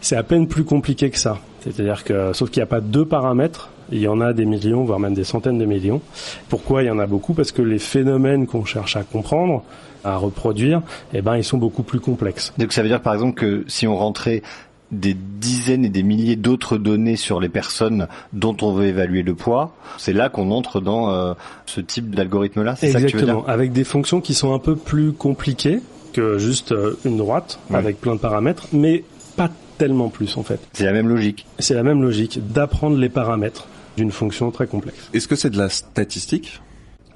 c'est 0.00 0.16
à 0.16 0.22
peine 0.22 0.46
plus 0.46 0.64
compliqué 0.64 1.10
que 1.10 1.18
ça. 1.18 1.38
C'est-à-dire 1.60 2.04
que, 2.04 2.32
sauf 2.32 2.50
qu'il 2.50 2.60
n'y 2.60 2.64
a 2.64 2.66
pas 2.66 2.80
deux 2.80 3.04
paramètres, 3.04 3.70
il 3.90 4.00
y 4.00 4.08
en 4.08 4.20
a 4.20 4.32
des 4.32 4.44
millions, 4.44 4.84
voire 4.84 5.00
même 5.00 5.14
des 5.14 5.24
centaines 5.24 5.58
de 5.58 5.64
millions. 5.64 6.00
Pourquoi 6.48 6.82
il 6.82 6.86
y 6.86 6.90
en 6.90 6.98
a 6.98 7.06
beaucoup? 7.06 7.34
Parce 7.34 7.52
que 7.52 7.62
les 7.62 7.78
phénomènes 7.78 8.46
qu'on 8.46 8.64
cherche 8.64 8.96
à 8.96 9.02
comprendre, 9.02 9.62
à 10.04 10.16
reproduire, 10.16 10.82
eh 11.12 11.22
ben, 11.22 11.36
ils 11.36 11.44
sont 11.44 11.58
beaucoup 11.58 11.82
plus 11.82 12.00
complexes. 12.00 12.52
Donc 12.58 12.72
ça 12.72 12.82
veut 12.82 12.88
dire 12.88 13.00
par 13.00 13.14
exemple 13.14 13.34
que 13.34 13.64
si 13.66 13.86
on 13.86 13.96
rentrait 13.96 14.42
des 14.90 15.14
dizaines 15.14 15.84
et 15.84 15.90
des 15.90 16.02
milliers 16.02 16.36
d'autres 16.36 16.78
données 16.78 17.16
sur 17.16 17.40
les 17.40 17.50
personnes 17.50 18.06
dont 18.32 18.56
on 18.62 18.72
veut 18.72 18.86
évaluer 18.86 19.22
le 19.22 19.34
poids, 19.34 19.74
c'est 19.98 20.14
là 20.14 20.30
qu'on 20.30 20.50
entre 20.50 20.80
dans 20.80 21.10
euh, 21.10 21.34
ce 21.66 21.80
type 21.82 22.14
d'algorithme-là. 22.14 22.76
Ça 22.76 22.86
Exactement, 22.86 23.44
avec 23.46 23.72
des 23.72 23.84
fonctions 23.84 24.20
qui 24.22 24.32
sont 24.32 24.54
un 24.54 24.58
peu 24.58 24.76
plus 24.76 25.12
compliquées 25.12 25.80
que 26.14 26.38
juste 26.38 26.72
euh, 26.72 26.98
une 27.04 27.18
droite 27.18 27.58
Ouais. 27.70 27.76
avec 27.76 28.00
plein 28.00 28.14
de 28.14 28.20
paramètres, 28.20 28.68
mais 28.72 29.04
pas 29.36 29.50
tellement 29.78 30.08
plus 30.08 30.36
en 30.36 30.42
fait. 30.42 30.60
C'est 30.72 30.84
la 30.84 30.92
même 30.92 31.08
logique. 31.08 31.46
C'est 31.58 31.74
la 31.74 31.82
même 31.82 32.02
logique 32.02 32.40
d'apprendre 32.52 32.96
les 32.98 33.08
paramètres 33.08 33.66
d'une 33.96 34.12
fonction 34.12 34.50
très 34.50 34.66
complexe. 34.66 35.08
Est-ce 35.14 35.26
que 35.28 35.36
c'est 35.36 35.50
de 35.50 35.58
la 35.58 35.68
statistique? 35.68 36.60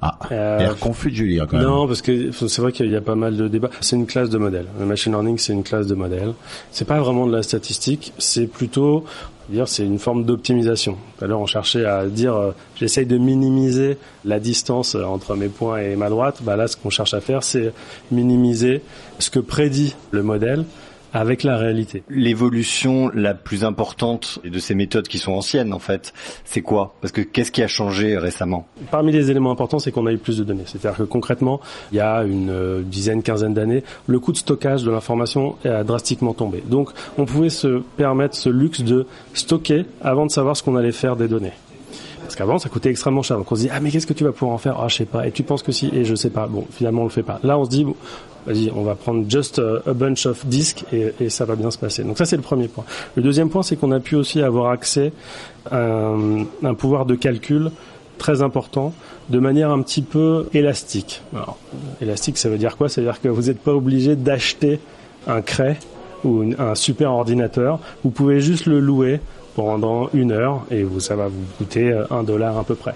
Ah, 0.05 0.19
Euh, 0.33 0.59
l'air 0.59 0.77
confus 0.79 1.11
de 1.13 1.17
Julien 1.17 1.47
quand 1.49 1.59
même. 1.59 1.67
Non, 1.67 1.87
parce 1.87 2.03
que 2.03 2.33
c'est 2.33 2.61
vrai 2.61 2.73
qu'il 2.73 2.91
y 2.91 2.97
a 2.97 3.01
pas 3.01 3.15
mal 3.15 3.37
de 3.37 3.47
débats. 3.47 3.71
C'est 3.81 3.95
une 3.95 4.07
classe 4.07 4.31
de 4.31 4.39
modèles. 4.39 4.67
Le 4.81 4.85
machine 4.85 5.13
learning, 5.13 5.39
c'est 5.39 5.53
une 5.53 5.63
classe 5.63 5.87
de 5.87 5.95
modèles. 5.95 6.33
C'est 6.73 6.87
pas 6.87 6.99
vraiment 6.99 7.25
de 7.25 7.33
la 7.33 7.45
statistique, 7.45 8.13
c'est 8.19 8.49
plutôt 8.49 9.05
dire 9.49 9.69
c'est 9.69 9.85
une 9.85 9.99
forme 10.01 10.25
d'optimisation. 10.25 10.97
Tout 11.19 11.25
à 11.25 11.29
l'heure, 11.29 11.41
on 11.41 11.47
cherchait 11.47 11.85
à 11.85 12.07
dire 12.07 12.35
euh, 12.35 12.51
j'essaye 12.75 13.07
de 13.07 13.17
minimiser 13.19 13.97
la 14.25 14.41
distance 14.41 14.97
entre 14.97 15.37
mes 15.37 15.49
points 15.49 15.79
et 15.79 15.95
ma 15.95 16.09
droite. 16.09 16.39
Bah 16.43 16.57
là, 16.57 16.67
ce 16.67 16.77
qu'on 16.77 16.91
cherche 16.91 17.15
à 17.15 17.21
faire, 17.21 17.45
c'est 17.45 17.73
minimiser 18.11 18.83
ce 19.21 19.31
que 19.31 19.39
prédit 19.39 19.95
le 20.11 20.23
modèle 20.25 20.65
avec 21.13 21.43
la 21.43 21.57
réalité. 21.57 22.03
L'évolution 22.09 23.11
la 23.15 23.35
plus 23.35 23.65
importante 23.65 24.41
de 24.45 24.59
ces 24.59 24.75
méthodes 24.75 25.09
qui 25.09 25.19
sont 25.19 25.33
anciennes 25.33 25.73
en 25.73 25.79
fait, 25.79 26.13
c'est 26.45 26.63
quoi? 26.63 26.95
Parce 27.01 27.13
que 27.13 27.21
qu'est-ce 27.21 27.51
qui 27.53 27.63
a 27.63 27.69
changé 27.69 28.17
récemment? 28.19 28.67
Parmi 28.91 29.13
les 29.13 29.31
éléments 29.31 29.51
importants, 29.51 29.79
c'est 29.79 29.93
qu'on 29.93 30.07
a 30.07 30.13
eu 30.13 30.19
plus 30.19 30.39
de 30.39 30.45
données. 30.45 30.65
C'est-à-dire 30.67 30.99
que 30.99 31.03
concrètement, 31.05 31.61
il 31.93 31.99
y 31.99 32.01
a 32.01 32.23
une 32.23 32.51
euh, 32.51 32.83
dizaine, 32.83 33.23
quinzaine 33.23 33.55
d'années, 33.55 33.83
le 34.07 34.19
coût 34.19 34.33
de 34.33 34.39
stockage 34.39 34.83
de 34.83 34.91
l'information 34.91 35.57
a 35.65 35.85
drastiquement 35.85 36.35
tombé. 36.35 36.63
Donc, 36.67 36.91
on 37.19 37.25
pouvait 37.25 37.51
se 37.51 37.83
permettre 37.97 38.37
ce 38.37 38.49
luxe 38.49 38.83
de 38.83 39.07
stocker 39.35 39.85
avant 40.01 40.27
de 40.27 40.31
savoir 40.31 40.57
ce 40.57 40.63
qu'on 40.63 40.77
allait 40.77 40.93
faire 40.93 41.17
des 41.17 41.29
données. 41.29 41.53
Parce 42.33 42.39
qu'avant, 42.39 42.59
ça 42.59 42.71
coûtait 42.71 42.89
extrêmement 42.89 43.21
cher. 43.21 43.37
Donc 43.37 43.53
on 43.53 43.57
se 43.57 43.61
dit, 43.61 43.69
ah 43.71 43.79
mais 43.79 43.91
qu'est-ce 43.91 44.07
que 44.07 44.15
tu 44.15 44.25
vas 44.25 44.33
pouvoir 44.33 44.55
en 44.55 44.59
faire? 44.59 44.81
Ah 44.81 44.89
je 44.89 44.97
sais 44.97 45.05
pas. 45.05 45.27
Et 45.27 45.33
tu 45.33 45.43
penses 45.43 45.63
que 45.63 45.71
si 45.71 45.91
Et 45.93 46.07
je 46.07 46.15
sais 46.15 46.31
pas. 46.31 46.47
Bon, 46.47 46.65
finalement 46.71 47.03
on 47.03 47.05
le 47.05 47.11
fait 47.11 47.23
pas. 47.23 47.39
Là 47.43 47.59
on 47.59 47.67
se 47.67 47.69
dit, 47.69 47.85
bon, 47.85 47.95
vas-y, 48.47 48.73
on 48.75 48.85
va 48.85 48.95
prendre 48.95 49.29
just 49.29 49.61
a 49.61 49.93
bunch 49.93 50.25
of 50.25 50.47
disks 50.47 50.83
et, 50.95 51.13
et 51.21 51.29
ça 51.29 51.45
va 51.45 51.57
bien 51.57 51.71
se 51.71 51.77
passer. 51.77 52.05
Donc 52.05 52.17
ça 52.17 52.25
c'est 52.25 52.37
le 52.37 52.43
premier 52.43 52.69
point. 52.69 52.85
Le 53.17 53.23
deuxième 53.23 53.51
point, 53.51 53.63
c'est 53.63 53.77
qu'on 53.77 53.93
a 53.93 54.01
pu 54.01 54.17
aussi 54.17 54.41
avoir 54.41 54.71
accès 54.71 55.13
à 55.71 55.77
un, 55.77 56.75
pouvoir 56.75 57.05
de 57.05 57.17
calcul 57.17 57.71
très 58.17 58.41
important 58.41 58.95
de 59.29 59.39
manière 59.39 59.71
un 59.71 59.83
petit 59.83 60.01
peu 60.01 60.49
élastique. 60.55 61.21
Alors, 61.35 61.59
élastique, 62.01 62.39
ça 62.39 62.49
veut 62.49 62.57
dire 62.57 62.79
quoi? 62.79 62.89
Ça 62.89 63.03
veut 63.03 63.09
dire 63.09 63.21
que 63.21 63.29
vous 63.29 63.43
n'êtes 63.43 63.61
pas 63.61 63.75
obligé 63.75 64.17
d'acheter 64.17 64.81
un 65.27 65.43
cray 65.43 65.77
ou 66.25 66.43
une- 66.43 66.57
un 66.59 66.75
super 66.75 67.13
ordinateur. 67.13 67.79
Vous 68.05 68.11
pouvez 68.11 68.41
juste 68.41 68.67
le 68.67 68.81
louer 68.81 69.21
pendant 69.55 70.09
une 70.15 70.33
heure 70.33 70.63
et 70.71 70.83
vous, 70.83 71.01
ça 71.01 71.15
va 71.17 71.29
vous 71.29 71.45
coûter 71.59 71.93
euh, 71.93 72.05
un 72.11 72.23
dollar 72.23 72.57
à 72.59 72.65
peu 72.65 72.75
près. 72.75 72.95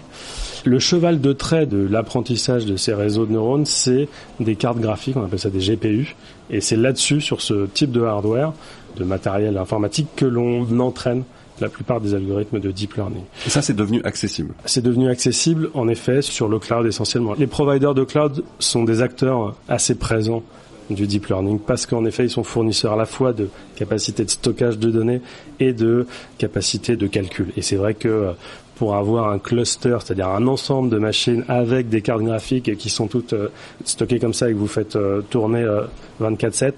Le 0.64 0.78
cheval 0.78 1.21
de 1.21 1.33
trait 1.33 1.66
de 1.66 1.87
l'apprentissage 1.88 2.64
de 2.66 2.76
ces 2.76 2.92
réseaux 2.95 3.26
de 3.26 3.33
neurones, 3.33 3.66
c'est 3.66 4.09
des 4.40 4.56
cartes 4.56 4.78
graphiques, 4.78 5.16
on 5.16 5.25
appelle 5.25 5.38
ça 5.38 5.50
des 5.50 5.61
GPU, 5.61 6.16
et 6.50 6.61
c'est 6.61 6.76
là-dessus, 6.76 7.21
sur 7.21 7.40
ce 7.40 7.66
type 7.66 7.92
de 7.92 8.02
hardware, 8.02 8.52
de 8.97 9.04
matériel 9.04 9.59
informatique, 9.59 10.09
que 10.16 10.25
l'on 10.25 10.66
entraîne 10.80 11.23
la 11.61 11.68
plupart 11.68 12.00
des 12.00 12.14
algorithmes 12.14 12.59
de 12.59 12.71
deep 12.71 12.95
learning. 12.95 13.23
Et 13.47 13.50
ça, 13.50 13.62
c'est 13.62 13.76
devenu 13.76 14.00
accessible. 14.04 14.54
C'est 14.64 14.83
devenu 14.83 15.09
accessible, 15.09 15.71
en 15.75 15.88
effet, 15.88 16.21
sur 16.21 16.49
le 16.49 16.59
cloud 16.59 16.85
essentiellement. 16.87 17.35
Les 17.38 17.47
providers 17.47 17.95
de 17.95 18.04
cloud 18.04 18.42
sont 18.59 18.83
des 18.85 19.02
acteurs 19.02 19.54
assez 19.68 19.95
présents 19.95 20.42
du 20.90 21.06
deep 21.06 21.26
learning 21.26 21.58
parce 21.58 21.86
qu'en 21.86 22.04
effet, 22.04 22.24
ils 22.24 22.30
sont 22.30 22.44
fournisseurs 22.44 22.92
à 22.92 22.96
la 22.96 23.06
fois 23.06 23.32
de 23.32 23.48
capacité 23.76 24.24
de 24.24 24.30
stockage 24.30 24.78
de 24.78 24.90
données 24.90 25.20
et 25.60 25.72
de 25.72 26.06
capacité 26.38 26.96
de 26.96 27.06
calcul. 27.06 27.52
Et 27.56 27.62
c'est 27.62 27.76
vrai 27.76 27.94
que 27.94 28.08
euh, 28.08 28.32
pour 28.76 28.94
avoir 28.94 29.30
un 29.30 29.38
cluster, 29.38 29.96
c'est-à-dire 30.04 30.28
un 30.28 30.46
ensemble 30.46 30.90
de 30.90 30.98
machines 30.98 31.44
avec 31.48 31.88
des 31.88 32.02
cartes 32.02 32.22
graphiques 32.22 32.76
qui 32.76 32.90
sont 32.90 33.06
toutes 33.06 33.32
euh, 33.32 33.48
stockées 33.84 34.18
comme 34.18 34.34
ça 34.34 34.50
et 34.50 34.52
que 34.52 34.58
vous 34.58 34.66
faites 34.66 34.96
euh, 34.96 35.22
tourner 35.30 35.62
euh, 35.62 35.82
24/7, 36.20 36.72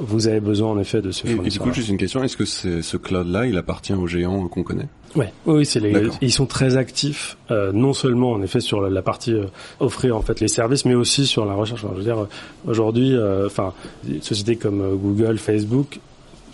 vous 0.00 0.26
avez 0.26 0.40
besoin 0.40 0.70
en 0.72 0.78
effet 0.80 1.00
de 1.00 1.10
ce 1.12 1.24
Et, 1.24 1.30
et 1.30 1.30
du 1.30 1.36
fournisseur. 1.36 1.62
coup, 1.64 1.72
juste 1.72 1.88
une 1.88 1.98
question, 1.98 2.22
est-ce 2.24 2.36
que 2.36 2.44
c'est- 2.44 2.82
ce 2.82 2.96
cloud-là, 2.96 3.46
il 3.46 3.56
appartient 3.56 3.92
aux 3.94 4.06
géants 4.08 4.48
qu'on 4.48 4.64
connaît? 4.64 4.88
Ouais, 5.16 5.32
oui, 5.46 5.64
c'est 5.64 5.80
les, 5.80 6.08
ils 6.20 6.30
sont 6.30 6.44
très 6.44 6.76
actifs, 6.76 7.38
euh, 7.50 7.72
non 7.72 7.94
seulement 7.94 8.32
en 8.32 8.42
effet 8.42 8.60
sur 8.60 8.82
la, 8.82 8.90
la 8.90 9.00
partie 9.00 9.32
euh, 9.32 9.46
offrir 9.80 10.14
en 10.14 10.20
fait 10.20 10.40
les 10.40 10.48
services, 10.48 10.84
mais 10.84 10.94
aussi 10.94 11.26
sur 11.26 11.46
la 11.46 11.54
recherche. 11.54 11.80
Je 11.80 11.86
veux 11.86 12.02
dire, 12.02 12.18
euh, 12.18 12.28
aujourd'hui, 12.66 13.16
euh, 13.16 13.46
enfin, 13.46 13.72
des 14.04 14.20
sociétés 14.20 14.56
comme 14.56 14.82
euh, 14.82 14.94
Google, 14.94 15.38
Facebook 15.38 16.00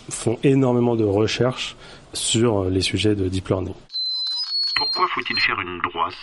font 0.09 0.37
énormément 0.43 0.95
de 0.95 1.03
recherches 1.03 1.75
sur 2.13 2.63
euh, 2.63 2.69
les 2.69 2.81
sujets 2.81 3.15
de 3.15 3.27
deep 3.27 3.49
learning. 3.49 3.73
Pourquoi 4.77 5.07
faut-il 5.13 5.39
faire 5.41 5.59
une 5.59 5.79
droite? 5.91 6.13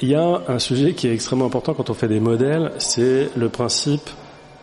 Il 0.00 0.08
y 0.08 0.14
a 0.14 0.42
un 0.48 0.58
sujet 0.58 0.94
qui 0.94 1.08
est 1.08 1.12
extrêmement 1.12 1.46
important 1.46 1.74
quand 1.74 1.90
on 1.90 1.94
fait 1.94 2.08
des 2.08 2.20
modèles, 2.20 2.72
c'est 2.78 3.28
le 3.36 3.48
principe 3.48 4.08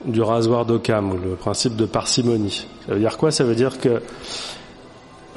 du 0.05 0.21
rasoir 0.21 0.65
d'Occam, 0.65 1.11
ou 1.11 1.17
le 1.17 1.35
principe 1.35 1.75
de 1.75 1.85
parcimonie. 1.85 2.65
Ça 2.87 2.93
veut 2.93 2.99
dire 2.99 3.17
quoi? 3.17 3.31
Ça 3.31 3.43
veut 3.43 3.55
dire 3.55 3.79
que 3.79 4.01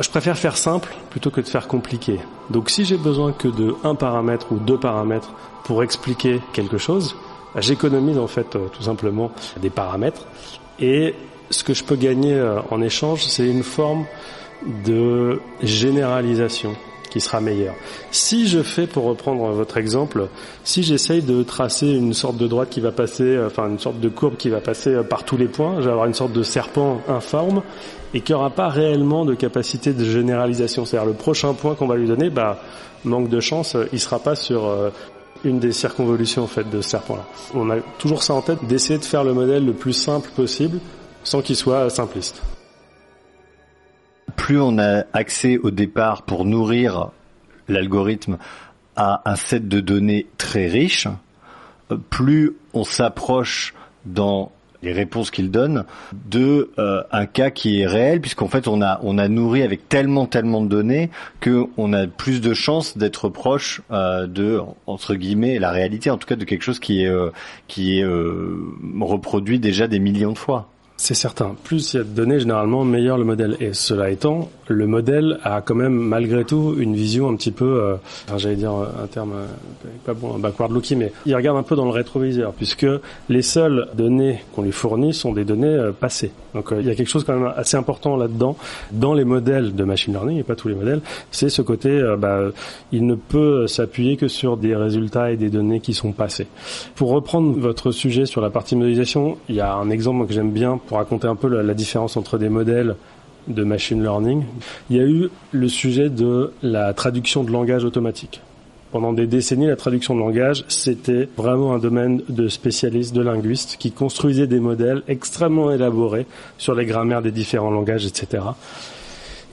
je 0.00 0.11
préfère 0.11 0.38
faire 0.38 0.57
simple 0.57 0.95
plutôt 1.11 1.30
que 1.30 1.40
de 1.40 1.49
faire 1.49 1.69
compliqué. 1.69 2.21
Donc 2.50 2.71
si 2.71 2.85
j'ai 2.85 2.97
besoin 2.97 3.33
que 3.33 3.49
de 3.49 3.75
un 3.85 3.95
paramètre 3.95 4.52
ou 4.52 4.57
deux 4.57 4.78
paramètres 4.78 5.33
pour 5.64 5.83
expliquer 5.83 6.40
quelque 6.52 6.78
chose, 6.78 7.16
bah, 7.54 7.61
j'économise 7.61 8.19
en 8.19 8.26
fait 8.26 8.57
euh, 8.57 8.69
tout 8.69 8.83
simplement 8.83 9.30
des 9.61 9.71
paramètres 9.71 10.26
et 10.78 11.14
ce 11.50 11.64
que 11.64 11.75
je 11.75 11.85
peux 11.85 11.97
gagner 11.97 12.35
euh, 12.35 12.61
en 12.71 12.80
échange, 12.80 13.25
c'est 13.25 13.47
une 13.47 13.62
forme 13.62 14.07
de 14.85 15.40
généralisation 15.62 16.76
qui 17.11 17.21
sera 17.21 17.40
meilleure. 17.40 17.75
Si 18.11 18.49
je 18.49 18.62
fais, 18.62 18.87
pour 18.87 19.05
reprendre 19.05 19.49
votre 19.50 19.76
exemple, 19.76 20.29
si 20.64 20.83
j'essaye 20.83 21.23
de 21.23 21.43
tracer 21.43 21.88
une 21.88 22.14
sorte 22.14 22.37
de 22.37 22.47
droite 22.47 22.71
qui 22.71 22.81
va 22.81 22.93
passer, 22.93 23.25
euh, 23.25 23.49
enfin 23.49 23.69
une 23.69 23.79
sorte 23.79 24.00
de 24.00 24.09
courbe 24.09 24.37
qui 24.37 24.49
va 24.49 24.61
passer 24.61 24.90
euh, 24.90 25.02
par 25.02 25.25
tous 25.25 25.37
les 25.37 25.49
points, 25.49 25.76
je 25.81 25.87
vais 25.87 25.90
avoir 25.90 26.07
une 26.07 26.14
sorte 26.14 26.33
de 26.33 26.43
serpent 26.43 27.00
informe 27.09 27.62
et 28.14 28.21
qui 28.21 28.33
n'aura 28.33 28.50
pas 28.50 28.69
réellement 28.69 29.25
de 29.25 29.35
capacité 29.35 29.93
de 29.93 30.05
généralisation. 30.05 30.85
C'est-à-dire 30.85 31.09
le 31.09 31.14
prochain 31.14 31.52
point 31.55 31.75
qu'on 31.75 31.87
va 31.87 31.97
lui 31.97 32.09
donner, 32.09 32.31
bah, 32.31 32.61
manque 33.05 33.29
de 33.29 33.40
chance, 33.40 33.75
euh, 33.75 33.88
il 33.93 34.00
sera 34.00 34.19
pas 34.19 34.37
sur 34.37 34.71
une 35.45 35.59
des 35.59 35.73
circonvolutions 35.73 36.45
en 36.45 36.47
fait 36.47 36.69
de 36.69 36.81
ce 36.81 36.90
serpent-là. 36.90 37.25
On 37.55 37.71
a 37.71 37.76
toujours 37.99 38.23
ça 38.23 38.35
en 38.35 38.43
tête, 38.43 38.64
d'essayer 38.67 38.99
de 38.99 39.05
faire 39.05 39.25
le 39.25 39.33
modèle 39.33 39.64
le 39.64 39.73
plus 39.73 39.93
simple 39.93 40.31
possible, 40.37 40.79
sans 41.25 41.40
qu'il 41.43 41.57
soit 41.57 41.88
simpliste. 41.90 42.43
Plus 44.40 44.59
on 44.59 44.78
a 44.78 45.04
accès 45.12 45.59
au 45.59 45.70
départ 45.70 46.23
pour 46.23 46.47
nourrir 46.47 47.11
l'algorithme 47.68 48.38
à 48.97 49.20
un 49.26 49.37
set 49.37 49.68
de 49.68 49.80
données 49.80 50.28
très 50.38 50.66
riche, 50.66 51.09
plus 52.09 52.56
on 52.73 52.82
s'approche 52.82 53.75
dans 54.06 54.50
les 54.82 54.94
réponses 54.94 55.30
qu'il 55.30 55.50
donne 55.50 55.85
de 56.30 56.70
euh, 56.78 57.02
un 57.12 57.26
cas 57.26 57.50
qui 57.50 57.82
est 57.82 57.87
réel 57.87 58.23
puisqu'en 58.23 58.49
fait 58.49 58.66
on 58.66 58.80
a 58.80 58.99
on 59.02 59.18
a 59.18 59.28
nourri 59.28 59.62
avec 59.62 59.90
tellement 59.90 60.25
tellement 60.25 60.62
de 60.62 60.68
données 60.68 61.11
que 61.40 61.66
on 61.76 61.92
a 61.92 62.06
plus 62.06 62.40
de 62.40 62.54
chances 62.54 62.97
d'être 62.97 63.28
proche 63.28 63.82
euh, 63.90 64.26
de 64.26 64.59
entre 64.87 65.16
guillemets 65.16 65.59
la 65.59 65.70
réalité 65.70 66.09
en 66.09 66.16
tout 66.16 66.26
cas 66.26 66.37
de 66.37 66.44
quelque 66.44 66.62
chose 66.62 66.80
qui 66.80 67.02
est 67.02 67.09
euh, 67.09 67.30
qui 67.68 68.00
est 68.00 68.06
reproduit 68.06 69.59
déjà 69.59 69.87
des 69.87 69.99
millions 69.99 70.32
de 70.32 70.38
fois. 70.38 70.70
C'est 71.02 71.14
certain. 71.14 71.57
Plus 71.64 71.95
il 71.95 71.97
y 71.97 72.00
a 72.00 72.02
de 72.02 72.11
données, 72.11 72.40
généralement, 72.40 72.85
meilleur 72.85 73.16
le 73.16 73.25
modèle. 73.25 73.57
Et 73.59 73.73
cela 73.73 74.11
étant, 74.11 74.50
le 74.69 74.87
modèle 74.87 75.38
a 75.45 75.62
quand 75.62 75.75
même, 75.75 75.95
malgré 75.95 76.45
tout, 76.45 76.76
une 76.78 76.95
vision 76.95 77.30
un 77.30 77.37
petit 77.37 77.52
peu, 77.52 77.64
euh, 77.64 77.97
j'allais 78.37 78.57
dire 78.57 78.73
un 78.73 79.07
terme 79.07 79.33
euh, 79.33 79.88
pas 80.04 80.12
bon, 80.12 80.38
backward 80.38 80.71
looking, 80.71 80.99
mais 80.99 81.11
il 81.25 81.35
regarde 81.35 81.57
un 81.57 81.62
peu 81.62 81.75
dans 81.75 81.87
le 81.87 81.90
rétroviseur, 81.90 82.52
puisque 82.52 82.87
les 83.30 83.40
seules 83.40 83.88
données 83.95 84.45
qu'on 84.54 84.61
lui 84.61 84.73
fournit 84.73 85.14
sont 85.14 85.33
des 85.33 85.47
données 85.47 85.69
euh, 85.69 85.92
passées. 85.92 86.33
Donc 86.54 86.73
il 86.78 86.87
y 86.87 86.90
a 86.90 86.95
quelque 86.95 87.09
chose 87.09 87.25
quand 87.25 87.35
même 87.35 87.52
assez 87.57 87.76
important 87.76 88.16
là-dedans, 88.16 88.57
dans 88.92 89.14
les 89.14 89.25
modèles 89.25 89.75
de 89.75 89.85
machine 89.85 90.12
learning, 90.12 90.38
et 90.38 90.42
pas 90.42 90.57
tous 90.57 90.69
les 90.69 90.75
modèles, 90.75 91.00
c'est 91.30 91.49
ce 91.49 91.62
côté, 91.62 92.02
bah, 92.19 92.40
il 92.92 93.07
ne 93.07 93.14
peut 93.14 93.66
s'appuyer 93.66 94.16
que 94.16 94.28
sur 94.28 94.57
des 94.57 94.75
résultats 94.75 95.30
et 95.30 95.37
des 95.37 95.50
données 95.50 95.80
qui 95.80 95.95
sont 95.95 96.12
passées. 96.12 96.47
Pour 96.95 97.11
reprendre 97.11 97.59
votre 97.59 97.92
sujet 97.92 98.26
sur 98.26 98.40
la 98.40 98.50
partie 98.50 98.76
modélisation, 98.76 99.38
il 99.49 99.57
y 99.57 99.61
a 99.61 99.75
un 99.75 99.90
exemple 99.90 100.26
que 100.26 100.33
j'aime 100.33 100.52
bien 100.52 100.78
pour 100.78 100.99
raconter 100.99 101.26
un 101.26 101.37
peu 101.37 101.49
la, 101.49 101.75
différence 101.75 102.16
entre 102.16 102.37
des 102.37 102.49
modèles 102.49 102.97
de 103.49 103.64
machine 103.64 104.02
learning, 104.02 104.45
il 104.90 104.97
y 104.97 105.00
a 105.00 105.04
eu 105.04 105.28
le 105.52 105.69
sujet 105.69 106.11
de 106.11 106.52
la 106.62 106.92
traduction 106.95 107.42
de 107.42 107.50
langage 107.50 107.85
automatique. 107.85 108.42
Pendant 108.92 109.12
des 109.12 109.26
décennies, 109.26 109.68
la 109.68 109.76
traduction 109.76 110.14
de 110.14 110.20
langage, 110.20 110.64
c'était 110.66 111.28
vraiment 111.37 111.75
un 111.75 111.78
domaine 111.78 112.23
de 112.28 112.49
spécialistes, 112.49 113.14
de 113.14 113.23
linguistes, 113.23 113.76
qui 113.78 113.92
construisaient 113.92 114.49
des 114.49 114.59
modèles 114.59 115.02
extrêmement 115.06 115.70
élaborés 115.70 116.26
sur 116.59 116.75
les 116.75 116.87
grammaires 116.87 117.23
des 117.23 117.30
différents 117.30 117.70
langages, 117.70 118.04
etc. 118.04 118.42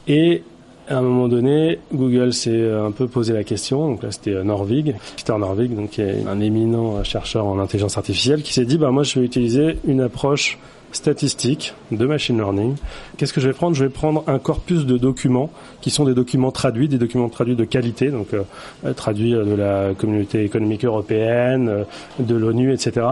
Et 0.07 0.41
à 0.89 0.97
un 0.97 1.01
moment 1.01 1.27
donné, 1.27 1.79
Google 1.93 2.33
s'est 2.33 2.71
un 2.71 2.91
peu 2.91 3.07
posé 3.07 3.33
la 3.33 3.43
question. 3.43 3.89
Donc 3.89 4.03
là, 4.03 4.11
c'était 4.11 4.43
Norvig, 4.43 4.95
Peter 5.17 5.37
Norvig, 5.37 5.75
donc 5.75 5.91
qui 5.91 6.01
est 6.01 6.25
un 6.27 6.39
éminent 6.39 7.03
chercheur 7.03 7.45
en 7.45 7.59
intelligence 7.59 7.97
artificielle, 7.97 8.41
qui 8.41 8.53
s'est 8.53 8.65
dit, 8.65 8.77
bah 8.77 8.89
moi, 8.89 9.03
je 9.03 9.19
vais 9.19 9.25
utiliser 9.25 9.77
une 9.85 10.01
approche 10.01 10.57
statistiques 10.91 11.73
de 11.91 12.05
machine 12.05 12.37
learning. 12.37 12.75
Qu'est-ce 13.17 13.33
que 13.33 13.41
je 13.41 13.47
vais 13.47 13.53
prendre? 13.53 13.75
Je 13.75 13.83
vais 13.83 13.89
prendre 13.89 14.23
un 14.27 14.39
corpus 14.39 14.85
de 14.85 14.97
documents 14.97 15.49
qui 15.81 15.89
sont 15.89 16.05
des 16.05 16.13
documents 16.13 16.51
traduits, 16.51 16.87
des 16.87 16.97
documents 16.97 17.29
traduits 17.29 17.55
de 17.55 17.65
qualité, 17.65 18.09
donc 18.09 18.27
euh, 18.33 18.93
traduits 18.93 19.31
de 19.31 19.55
la 19.55 19.93
communauté 19.93 20.43
économique 20.43 20.85
européenne, 20.85 21.69
euh, 21.69 21.83
de 22.19 22.35
l'ONU, 22.35 22.73
etc. 22.73 23.05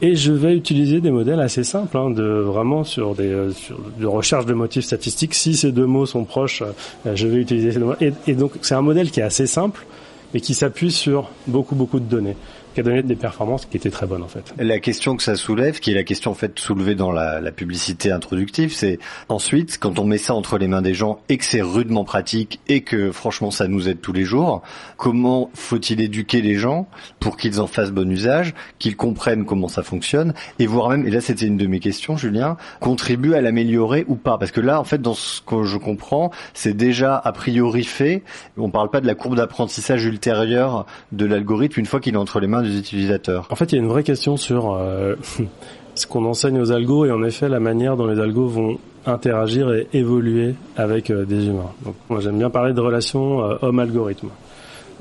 Et 0.00 0.16
je 0.16 0.32
vais 0.32 0.54
utiliser 0.54 1.00
des 1.00 1.10
modèles 1.10 1.40
assez 1.40 1.64
simples, 1.64 1.96
hein, 1.96 2.10
de 2.10 2.24
vraiment 2.24 2.84
sur 2.84 3.14
des 3.14 3.32
euh, 3.32 3.52
sur 3.52 3.78
de 3.98 4.06
recherche 4.06 4.46
de 4.46 4.54
motifs 4.54 4.84
statistiques. 4.84 5.34
Si 5.34 5.54
ces 5.54 5.72
deux 5.72 5.86
mots 5.86 6.06
sont 6.06 6.24
proches, 6.24 6.62
euh, 7.06 7.14
je 7.14 7.26
vais 7.26 7.38
utiliser 7.38 7.72
ces 7.72 7.78
deux 7.78 7.86
mots. 7.86 7.96
Et, 8.00 8.12
et 8.26 8.34
donc 8.34 8.52
c'est 8.62 8.74
un 8.74 8.82
modèle 8.82 9.10
qui 9.10 9.20
est 9.20 9.24
assez 9.24 9.46
simple, 9.46 9.86
mais 10.32 10.40
qui 10.40 10.54
s'appuie 10.54 10.92
sur 10.92 11.30
beaucoup 11.46 11.74
beaucoup 11.74 12.00
de 12.00 12.04
données 12.04 12.36
qui 12.82 13.02
des 13.02 13.16
performances 13.16 13.66
qui 13.66 13.76
étaient 13.76 13.90
très 13.90 14.06
bonnes 14.06 14.22
en 14.22 14.28
fait. 14.28 14.54
La 14.58 14.78
question 14.78 15.16
que 15.16 15.22
ça 15.22 15.36
soulève, 15.36 15.80
qui 15.80 15.90
est 15.90 15.94
la 15.94 16.04
question 16.04 16.30
en 16.30 16.34
fait 16.34 16.58
soulevée 16.58 16.94
dans 16.94 17.12
la, 17.12 17.40
la 17.40 17.52
publicité 17.52 18.12
introductive, 18.12 18.72
c'est 18.72 18.98
ensuite 19.28 19.78
quand 19.78 19.98
on 19.98 20.04
met 20.04 20.18
ça 20.18 20.34
entre 20.34 20.58
les 20.58 20.68
mains 20.68 20.82
des 20.82 20.94
gens 20.94 21.20
et 21.28 21.38
que 21.38 21.44
c'est 21.44 21.62
rudement 21.62 22.04
pratique 22.04 22.60
et 22.68 22.82
que 22.82 23.10
franchement 23.10 23.50
ça 23.50 23.68
nous 23.68 23.88
aide 23.88 24.00
tous 24.00 24.12
les 24.12 24.24
jours, 24.24 24.62
comment 24.96 25.50
faut-il 25.54 26.00
éduquer 26.00 26.40
les 26.40 26.54
gens 26.54 26.88
pour 27.20 27.36
qu'ils 27.36 27.60
en 27.60 27.66
fassent 27.66 27.92
bon 27.92 28.10
usage, 28.10 28.54
qu'ils 28.78 28.96
comprennent 28.96 29.44
comment 29.44 29.68
ça 29.68 29.82
fonctionne 29.82 30.34
et 30.58 30.66
voire 30.66 30.90
même, 30.90 31.06
et 31.06 31.10
là 31.10 31.20
c'était 31.20 31.46
une 31.46 31.56
de 31.56 31.66
mes 31.66 31.80
questions 31.80 32.16
Julien, 32.16 32.56
contribuer 32.80 33.36
à 33.36 33.40
l'améliorer 33.40 34.04
ou 34.08 34.14
pas? 34.14 34.38
Parce 34.38 34.52
que 34.52 34.60
là 34.60 34.80
en 34.80 34.84
fait 34.84 35.00
dans 35.02 35.14
ce 35.14 35.40
que 35.42 35.64
je 35.64 35.76
comprends, 35.76 36.30
c'est 36.54 36.76
déjà 36.76 37.16
a 37.16 37.32
priori 37.32 37.84
fait, 37.84 38.22
on 38.56 38.70
parle 38.70 38.90
pas 38.90 39.00
de 39.00 39.06
la 39.06 39.14
courbe 39.14 39.36
d'apprentissage 39.36 40.04
ultérieure 40.04 40.86
de 41.12 41.26
l'algorithme 41.26 41.80
une 41.80 41.86
fois 41.86 42.00
qu'il 42.00 42.14
est 42.14 42.18
entre 42.18 42.40
les 42.40 42.46
mains 42.46 42.62
utilisateurs 42.76 43.46
En 43.50 43.56
fait, 43.56 43.72
il 43.72 43.76
y 43.76 43.78
a 43.78 43.82
une 43.82 43.88
vraie 43.88 44.02
question 44.02 44.36
sur 44.36 44.74
euh, 44.74 45.14
ce 45.94 46.06
qu'on 46.06 46.24
enseigne 46.24 46.60
aux 46.60 46.72
algos 46.72 47.04
et 47.06 47.10
en 47.10 47.22
effet 47.22 47.48
la 47.48 47.60
manière 47.60 47.96
dont 47.96 48.06
les 48.06 48.20
algos 48.20 48.46
vont 48.46 48.78
interagir 49.06 49.72
et 49.72 49.88
évoluer 49.92 50.54
avec 50.76 51.10
euh, 51.10 51.24
des 51.24 51.46
humains. 51.46 51.72
Donc, 51.84 51.94
moi, 52.08 52.20
j'aime 52.20 52.38
bien 52.38 52.50
parler 52.50 52.72
de 52.72 52.80
relation 52.80 53.44
euh, 53.44 53.56
homme-algorithme. 53.62 54.28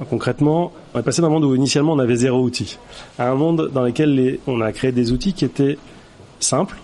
Concrètement, 0.09 0.71
on 0.93 0.99
est 0.99 1.03
passé 1.03 1.23
d'un 1.23 1.29
monde 1.29 1.43
où 1.43 1.55
initialement 1.55 1.93
on 1.93 1.99
avait 1.99 2.17
zéro 2.17 2.39
outil 2.39 2.77
à 3.17 3.31
un 3.31 3.33
monde 3.33 3.71
dans 3.73 3.81
lequel 3.81 4.37
on 4.45 4.61
a 4.61 4.71
créé 4.71 4.91
des 4.91 5.11
outils 5.11 5.33
qui 5.33 5.43
étaient 5.43 5.79
simples 6.39 6.77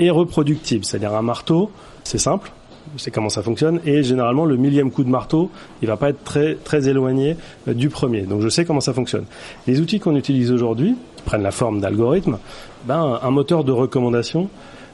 et 0.00 0.10
reproductibles. 0.10 0.84
C'est-à-dire 0.84 1.14
un 1.14 1.22
marteau, 1.22 1.70
c'est 2.02 2.18
simple, 2.18 2.50
c'est 2.96 3.10
comment 3.10 3.28
ça 3.28 3.42
fonctionne. 3.42 3.80
Et 3.84 4.02
généralement, 4.02 4.44
le 4.44 4.56
millième 4.56 4.90
coup 4.90 5.04
de 5.04 5.08
marteau, 5.08 5.50
il 5.82 5.88
va 5.88 5.96
pas 5.96 6.10
être 6.10 6.22
très 6.24 6.54
très 6.54 6.88
éloigné 6.88 7.36
euh, 7.68 7.74
du 7.74 7.88
premier. 7.88 8.22
Donc 8.22 8.40
je 8.40 8.48
sais 8.48 8.64
comment 8.64 8.80
ça 8.80 8.92
fonctionne. 8.92 9.24
Les 9.66 9.80
outils 9.80 10.00
qu'on 10.00 10.16
utilise 10.16 10.52
aujourd'hui, 10.52 10.96
qui 11.16 11.22
prennent 11.22 11.42
la 11.42 11.50
forme 11.50 11.80
d'algorithmes, 11.80 12.38
ben 12.86 13.18
un 13.22 13.30
moteur 13.30 13.64
de 13.64 13.72
recommandation 13.72 14.48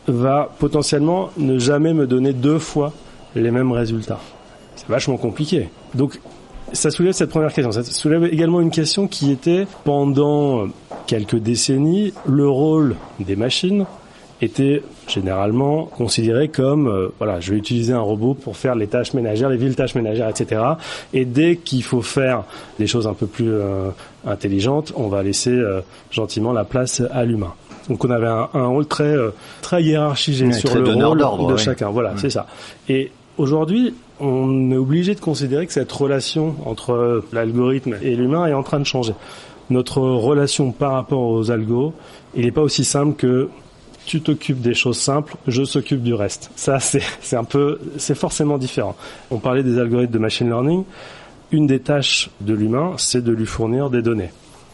va 0.06 0.50
potentiellement 0.58 1.30
ne 1.36 1.58
jamais 1.58 1.92
me 1.94 2.06
donner 2.06 2.32
deux 2.32 2.58
fois 2.58 2.92
les 3.34 3.50
mêmes 3.50 3.72
résultats. 3.72 4.20
C'est 4.76 4.88
vachement 4.88 5.16
compliqué. 5.16 5.68
Donc 5.94 6.20
ça 6.72 6.90
soulève 6.90 7.12
cette 7.12 7.30
première 7.30 7.52
question. 7.52 7.72
Ça 7.72 7.82
soulève 7.82 8.24
également 8.24 8.60
une 8.60 8.70
question 8.70 9.06
qui 9.06 9.30
était 9.30 9.66
pendant 9.84 10.68
quelques 11.06 11.36
décennies 11.36 12.12
le 12.26 12.48
rôle 12.48 12.96
des 13.18 13.36
machines 13.36 13.86
était 14.42 14.82
généralement 15.06 15.84
considéré 15.84 16.48
comme 16.48 16.88
euh, 16.88 17.08
voilà, 17.18 17.40
je 17.40 17.52
vais 17.52 17.58
utiliser 17.58 17.92
un 17.92 18.00
robot 18.00 18.34
pour 18.34 18.56
faire 18.56 18.74
les 18.74 18.86
tâches 18.86 19.12
ménagères, 19.12 19.48
les 19.48 19.56
villes 19.56 19.76
tâches 19.76 19.94
ménagères, 19.94 20.28
etc. 20.28 20.62
Et 21.12 21.24
dès 21.24 21.56
qu'il 21.56 21.82
faut 21.82 22.02
faire 22.02 22.44
des 22.78 22.86
choses 22.86 23.06
un 23.06 23.14
peu 23.14 23.26
plus 23.26 23.50
euh, 23.50 23.90
intelligentes, 24.26 24.92
on 24.96 25.08
va 25.08 25.22
laisser 25.22 25.50
euh, 25.50 25.80
gentiment 26.10 26.52
la 26.52 26.64
place 26.64 27.02
à 27.10 27.24
l'humain. 27.24 27.54
Donc 27.88 28.04
on 28.04 28.10
avait 28.10 28.28
un, 28.28 28.48
un 28.54 28.66
rôle 28.66 28.86
très 28.86 29.14
très 29.62 29.82
hiérarchisé 29.82 30.52
sur 30.52 30.74
le 30.74 30.94
rôle 30.94 31.52
de 31.52 31.56
chacun. 31.56 31.90
Voilà, 31.90 32.12
c'est 32.16 32.30
ça. 32.30 32.46
Et 32.88 33.10
aujourd'hui, 33.36 33.94
on 34.20 34.70
est 34.70 34.76
obligé 34.76 35.14
de 35.14 35.20
considérer 35.20 35.66
que 35.66 35.72
cette 35.72 35.90
relation 35.90 36.54
entre 36.66 37.24
l'algorithme 37.32 37.96
et 38.02 38.14
l'humain 38.14 38.46
est 38.46 38.52
en 38.52 38.62
train 38.62 38.78
de 38.78 38.84
changer. 38.84 39.14
Notre 39.70 40.00
relation 40.00 40.72
par 40.72 40.92
rapport 40.92 41.22
aux 41.22 41.50
algos, 41.50 41.94
il 42.34 42.44
n'est 42.44 42.50
pas 42.52 42.62
aussi 42.62 42.84
simple 42.84 43.14
que 43.16 43.48
tu 44.10 44.20
t'occupes 44.20 44.60
des 44.60 44.74
choses 44.74 44.98
simples, 44.98 45.36
je 45.46 45.62
s'occupe 45.62 46.02
du 46.02 46.14
reste. 46.14 46.50
Ça, 46.56 46.80
c'est 46.80 47.36
un 47.36 47.44
peu, 47.44 47.78
c'est 47.96 48.16
forcément 48.16 48.58
différent. 48.58 48.96
On 49.30 49.38
parlait 49.38 49.62
des 49.62 49.78
algorithmes 49.78 50.12
de 50.12 50.18
machine 50.18 50.48
learning. 50.48 50.82
Une 51.52 51.68
des 51.68 51.78
tâches 51.78 52.28
de 52.40 52.52
l'humain, 52.52 52.94
c'est 52.96 53.22
de 53.22 53.30
lui 53.30 53.46
fournir 53.46 53.88
des 53.88 54.02
données. 54.02 54.32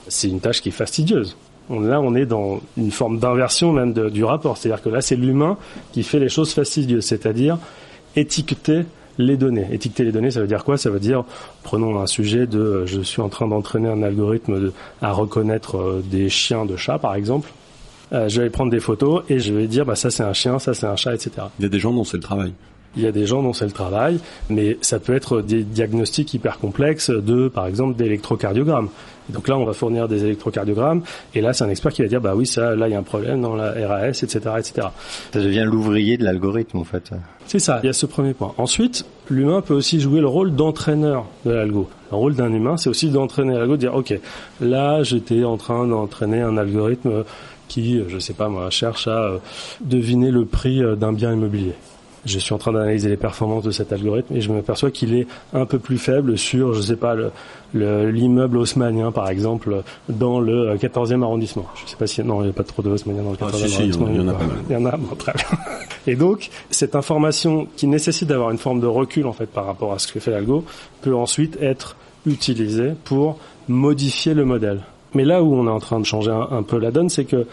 C'est 0.08 0.28
une 0.28 0.40
tâche 0.40 0.62
qui 0.62 0.70
est 0.70 0.72
fastidieuse. 0.72 1.36
Là, 1.68 2.00
on 2.00 2.14
est 2.14 2.24
dans 2.24 2.62
une 2.78 2.90
forme 2.90 3.18
d'inversion 3.18 3.72
même 3.72 3.92
du 3.92 4.24
rapport. 4.24 4.56
C'est-à-dire 4.56 4.82
que 4.82 4.88
là, 4.88 5.02
c'est 5.02 5.16
l'humain 5.16 5.58
qui 5.92 6.02
fait 6.02 6.18
les 6.18 6.30
choses 6.30 6.54
fastidieuses, 6.54 7.04
c'est-à-dire 7.04 7.58
étiqueter 8.14 8.84
les 9.18 9.36
données. 9.36 9.66
Étiqueter 9.70 10.04
les 10.04 10.12
données, 10.12 10.30
ça 10.30 10.40
veut 10.40 10.46
dire 10.46 10.64
quoi? 10.64 10.78
Ça 10.78 10.88
veut 10.88 11.00
dire, 11.00 11.24
prenons 11.62 12.00
un 12.00 12.06
sujet 12.06 12.46
de, 12.46 12.86
je 12.86 13.02
suis 13.02 13.20
en 13.20 13.28
train 13.28 13.48
d'entraîner 13.48 13.90
un 13.90 14.02
algorithme 14.02 14.72
à 15.02 15.12
reconnaître 15.12 15.76
euh, 15.76 16.02
des 16.10 16.30
chiens 16.30 16.64
de 16.64 16.76
chats, 16.76 16.98
par 16.98 17.14
exemple. 17.14 17.50
Euh, 18.12 18.28
je 18.28 18.42
vais 18.42 18.50
prendre 18.50 18.70
des 18.70 18.80
photos 18.80 19.24
et 19.28 19.38
je 19.38 19.52
vais 19.52 19.66
dire 19.66 19.84
bah 19.84 19.96
ça 19.96 20.10
c'est 20.10 20.22
un 20.22 20.32
chien, 20.32 20.58
ça 20.58 20.74
c'est 20.74 20.86
un 20.86 20.96
chat, 20.96 21.14
etc. 21.14 21.30
Il 21.58 21.64
y 21.64 21.66
a 21.66 21.68
des 21.68 21.80
gens 21.80 21.92
dont 21.92 22.04
c'est 22.04 22.16
le 22.16 22.22
travail. 22.22 22.52
Il 22.96 23.02
y 23.02 23.06
a 23.06 23.12
des 23.12 23.26
gens 23.26 23.42
dont 23.42 23.52
c'est 23.52 23.66
le 23.66 23.72
travail, 23.72 24.18
mais 24.48 24.78
ça 24.80 24.98
peut 24.98 25.14
être 25.14 25.42
des 25.42 25.64
diagnostics 25.64 26.32
hyper 26.32 26.58
complexes 26.58 27.10
de, 27.10 27.48
par 27.48 27.66
exemple, 27.66 27.94
d'électrocardiogramme. 27.96 28.88
Donc 29.28 29.48
là, 29.48 29.58
on 29.58 29.64
va 29.64 29.72
fournir 29.72 30.08
des 30.08 30.24
électrocardiogrammes, 30.24 31.02
et 31.34 31.40
là, 31.40 31.52
c'est 31.52 31.64
un 31.64 31.68
expert 31.68 31.92
qui 31.92 32.02
va 32.02 32.08
dire, 32.08 32.20
bah 32.20 32.34
oui, 32.34 32.46
ça, 32.46 32.74
là, 32.74 32.88
il 32.88 32.92
y 32.92 32.94
a 32.94 32.98
un 32.98 33.02
problème 33.02 33.42
dans 33.42 33.54
la 33.54 33.72
RAS, 33.86 34.22
etc., 34.22 34.38
etc. 34.58 34.88
Ça 35.32 35.40
devient 35.40 35.64
l'ouvrier 35.66 36.16
de 36.16 36.24
l'algorithme, 36.24 36.78
en 36.78 36.84
fait. 36.84 37.10
C'est 37.46 37.58
ça. 37.58 37.80
Il 37.82 37.86
y 37.86 37.90
a 37.90 37.92
ce 37.92 38.06
premier 38.06 38.34
point. 38.34 38.54
Ensuite, 38.56 39.04
l'humain 39.28 39.60
peut 39.60 39.74
aussi 39.74 40.00
jouer 40.00 40.20
le 40.20 40.28
rôle 40.28 40.54
d'entraîneur 40.54 41.26
de 41.44 41.50
l'algo. 41.50 41.88
Le 42.12 42.16
rôle 42.16 42.34
d'un 42.34 42.52
humain, 42.52 42.76
c'est 42.76 42.88
aussi 42.88 43.10
d'entraîner 43.10 43.54
l'algo, 43.54 43.72
de 43.72 43.80
dire, 43.80 43.94
ok, 43.94 44.18
là, 44.60 45.02
j'étais 45.02 45.44
en 45.44 45.56
train 45.56 45.86
d'entraîner 45.86 46.40
un 46.40 46.56
algorithme 46.56 47.24
qui, 47.68 48.02
je 48.08 48.18
sais 48.18 48.34
pas 48.34 48.48
moi, 48.48 48.70
cherche 48.70 49.08
à 49.08 49.22
euh, 49.22 49.38
deviner 49.80 50.30
le 50.30 50.44
prix 50.44 50.82
euh, 50.82 50.96
d'un 50.96 51.12
bien 51.12 51.32
immobilier. 51.32 51.74
Je 52.24 52.40
suis 52.40 52.52
en 52.52 52.58
train 52.58 52.72
d'analyser 52.72 53.08
les 53.08 53.16
performances 53.16 53.62
de 53.62 53.70
cet 53.70 53.92
algorithme 53.92 54.34
et 54.34 54.40
je 54.40 54.52
m'aperçois 54.52 54.90
qu'il 54.90 55.14
est 55.14 55.28
un 55.52 55.64
peu 55.64 55.78
plus 55.78 55.96
faible 55.96 56.36
sur, 56.36 56.74
je 56.74 56.80
sais 56.80 56.96
pas, 56.96 57.14
l'immeuble 57.72 58.58
haussmanien 58.58 59.12
par 59.12 59.28
exemple 59.28 59.82
dans 60.08 60.40
le 60.40 60.74
14e 60.76 61.22
arrondissement. 61.22 61.66
Je 61.76 61.88
sais 61.88 61.96
pas 61.96 62.08
si 62.08 62.24
non, 62.24 62.40
il 62.40 62.46
n'y 62.46 62.50
a 62.50 62.52
pas 62.52 62.64
trop 62.64 62.82
de 62.82 62.90
haussmanien 62.90 63.22
dans 63.22 63.30
le 63.30 63.36
14e 63.36 63.42
ah, 63.42 63.74
arrondissement. 63.76 64.08
il 64.10 64.16
y 64.16 64.20
en 64.20 64.28
a 64.28 64.32
pas 64.32 64.44
mal. 64.44 64.56
Il 64.68 64.72
y 64.72 64.76
en 64.76 64.86
a, 64.86 64.96
bon, 64.96 65.14
très 65.14 65.34
bien. 65.34 65.46
Et 66.08 66.16
donc, 66.16 66.50
cette 66.70 66.96
information 66.96 67.68
qui 67.76 67.86
nécessite 67.86 68.28
d'avoir 68.28 68.50
une 68.50 68.58
forme 68.58 68.80
de 68.80 68.86
recul 68.86 69.26
en 69.26 69.32
fait 69.32 69.46
par 69.46 69.66
rapport 69.66 69.92
à 69.92 70.00
ce 70.00 70.12
que 70.12 70.18
fait 70.18 70.32
l'algo 70.32 70.64
peut 71.02 71.14
ensuite 71.14 71.56
être 71.60 71.96
utilisée 72.26 72.94
pour 73.04 73.38
modifier 73.68 74.34
le 74.34 74.44
modèle. 74.44 74.80
Mais 75.16 75.24
là 75.24 75.42
où 75.42 75.54
on 75.54 75.66
est 75.66 75.70
en 75.70 75.80
train 75.80 75.98
de 75.98 76.04
changer 76.04 76.30
un, 76.30 76.62
peu 76.62 76.78
la 76.78 76.90
donne, 76.90 77.08
c'est 77.08 77.24
que 77.24 77.46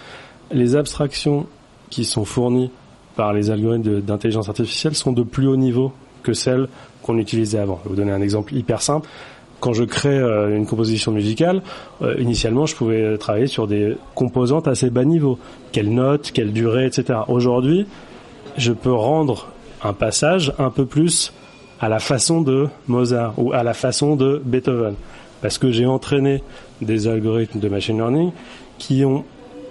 les 0.51 0.75
abstractions 0.75 1.45
qui 1.89 2.03
sont 2.03 2.25
fournies 2.25 2.69
par 3.15 3.31
les 3.31 3.51
algorithmes 3.51 4.01
d'intelligence 4.01 4.49
artificielle 4.49 4.95
sont 4.95 5.13
de 5.13 5.23
plus 5.23 5.47
haut 5.47 5.55
niveau 5.55 5.93
que 6.23 6.33
celles 6.33 6.67
qu'on 7.03 7.17
utilisait 7.17 7.59
avant. 7.59 7.79
Je 7.79 7.83
vais 7.83 7.95
vous 7.95 8.01
donner 8.01 8.11
un 8.11 8.21
exemple 8.21 8.53
hyper 8.53 8.81
simple. 8.81 9.07
Quand 9.61 9.71
je 9.71 9.85
crée 9.85 10.19
euh, 10.19 10.57
une 10.57 10.65
composition 10.65 11.13
musicale, 11.13 11.61
euh, 12.01 12.15
initialement, 12.19 12.65
je 12.65 12.75
pouvais 12.75 13.17
travailler 13.17 13.47
sur 13.47 13.65
des 13.65 13.95
composantes 14.13 14.67
assez 14.67 14.89
bas 14.89 15.05
niveau. 15.05 15.39
Quelle 15.71 15.93
note, 15.93 16.31
quelle 16.33 16.51
durée, 16.51 16.87
etc. 16.87 17.19
Aujourd'hui, 17.29 17.85
je 18.57 18.73
peux 18.73 18.91
rendre 18.91 19.47
un 19.85 19.93
passage 19.93 20.53
un 20.59 20.69
peu 20.69 20.85
plus 20.85 21.31
à 21.79 21.87
la 21.87 21.99
façon 21.99 22.41
de 22.41 22.67
Mozart 22.87 23.35
ou 23.37 23.53
à 23.53 23.63
la 23.63 23.73
façon 23.73 24.17
de 24.17 24.41
Beethoven. 24.43 24.95
Parce 25.43 25.59
que 25.59 25.71
j'ai 25.71 25.85
entraîné 25.85 26.41
des 26.81 27.07
algorithmes 27.07 27.59
de 27.59 27.69
machine 27.69 27.97
learning 27.97 28.31
qui 28.79 29.05
ont 29.05 29.25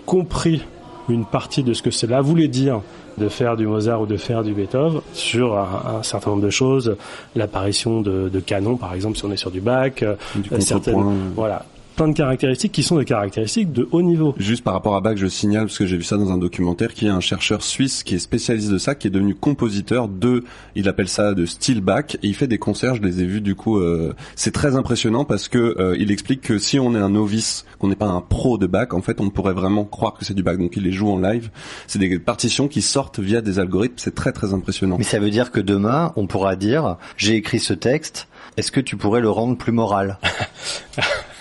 compris 0.07 0.63
une 1.09 1.25
partie 1.25 1.65
de 1.65 1.73
ce 1.73 1.83
que 1.83 1.91
cela 1.91 2.21
voulait 2.21 2.47
dire 2.47 2.83
de 3.19 3.29
faire 3.29 3.57
du 3.57 3.67
Mozart 3.67 4.03
ou 4.03 4.07
de 4.07 4.19
faire 4.19 4.43
du 4.45 4.53
Beethoven 4.53 5.01
sur 5.15 5.59
un, 5.59 5.99
un 5.99 6.03
certain 6.03 6.31
nombre 6.31 6.43
de 6.43 6.51
choses, 6.51 6.97
l'apparition 7.35 8.03
de, 8.03 8.29
de 8.29 8.41
canons 8.41 8.77
par 8.77 8.95
exemple 8.95 9.17
si 9.17 9.25
on 9.25 9.33
est 9.33 9.37
sur 9.37 9.51
du 9.51 9.61
bac, 9.61 10.05
Du 10.37 10.53
euh, 10.53 10.61
certaines, 10.61 11.33
voilà, 11.35 11.65
plein 12.03 12.09
de 12.11 12.17
caractéristiques 12.17 12.73
qui 12.73 12.83
sont 12.83 12.99
des 12.99 13.05
caractéristiques 13.05 13.73
de 13.73 13.89
haut 13.93 14.03
niveau. 14.03 14.35
Juste 14.37 14.65
par 14.65 14.75
rapport 14.75 14.97
à 14.97 15.01
Bach, 15.01 15.17
je 15.17 15.29
signale, 15.29 15.67
parce 15.67 15.79
que 15.79 15.87
j'ai 15.87 15.97
vu 15.97 16.03
ça 16.03 16.17
dans 16.17 16.33
un 16.33 16.39
documentaire, 16.39 16.95
qu'il 16.95 17.07
y 17.07 17.11
a 17.11 17.15
un 17.15 17.21
chercheur 17.21 17.63
suisse 17.63 18.03
qui 18.03 18.17
est 18.17 18.19
spécialiste 18.19 18.71
de 18.73 18.79
ça, 18.79 18.97
qui 18.97 19.07
est 19.07 19.11
devenu 19.11 19.37
compositeur 19.37 20.09
de, 20.09 20.43
il 20.75 20.89
appelle 20.89 21.09
ça 21.09 21.33
de 21.33 21.47
style 21.47 21.81
Bach, 21.81 22.17
et 22.17 22.27
il 22.27 22.35
fait 22.35 22.49
des 22.49 22.59
concerts, 22.59 22.97
je 22.97 23.03
les 23.03 23.21
ai 23.21 23.25
vus 23.25 23.41
du 23.41 23.55
coup, 23.55 23.79
euh, 23.79 24.15
c'est 24.35 24.51
très 24.51 24.75
impressionnant 24.75 25.25
parce 25.25 25.47
que 25.47 25.77
euh, 25.79 25.97
il 25.97 26.11
explique 26.11 26.41
que 26.41 26.59
si 26.59 26.81
on 26.81 26.93
est 26.97 26.99
un 26.99 27.11
novice, 27.11 27.67
qu'on 27.79 27.87
n'est 27.87 27.95
pas 27.95 28.09
un 28.09 28.21
pro 28.21 28.59
de 28.59 28.67
Bach, 28.67 28.89
en 28.93 29.03
fait 29.03 29.21
on 29.21 29.31
pourrait 29.31 29.55
vraiment 29.55 29.85
croire 29.85 30.15
que 30.15 30.25
c'est 30.25 30.35
du 30.35 30.43
Bach, 30.43 30.59
donc 30.59 30.77
il 30.77 30.83
les 30.83 30.93
joue 30.93 31.09
en 31.09 31.19
live. 31.19 31.51
C'est 31.87 32.01
des 32.01 32.19
partitions 32.19 32.67
qui 32.67 32.83
sortent 32.83 33.21
via 33.21 33.43
des 33.43 33.61
algorithmes, 33.61 33.95
c'est 33.99 34.15
très 34.15 34.33
très 34.33 34.55
impressionnant. 34.55 34.97
Mais 34.99 35.05
ça 35.05 35.21
veut 35.21 35.31
dire 35.31 35.53
que 35.53 35.61
demain, 35.61 36.13
on 36.17 36.27
pourra 36.27 36.57
dire, 36.57 36.97
j'ai 37.17 37.37
écrit 37.37 37.61
ce 37.61 37.75
texte, 37.75 38.27
est-ce 38.57 38.73
que 38.73 38.81
tu 38.81 38.97
pourrais 38.97 39.21
le 39.21 39.31
rendre 39.31 39.57
plus 39.57 39.73
moral? 39.73 40.19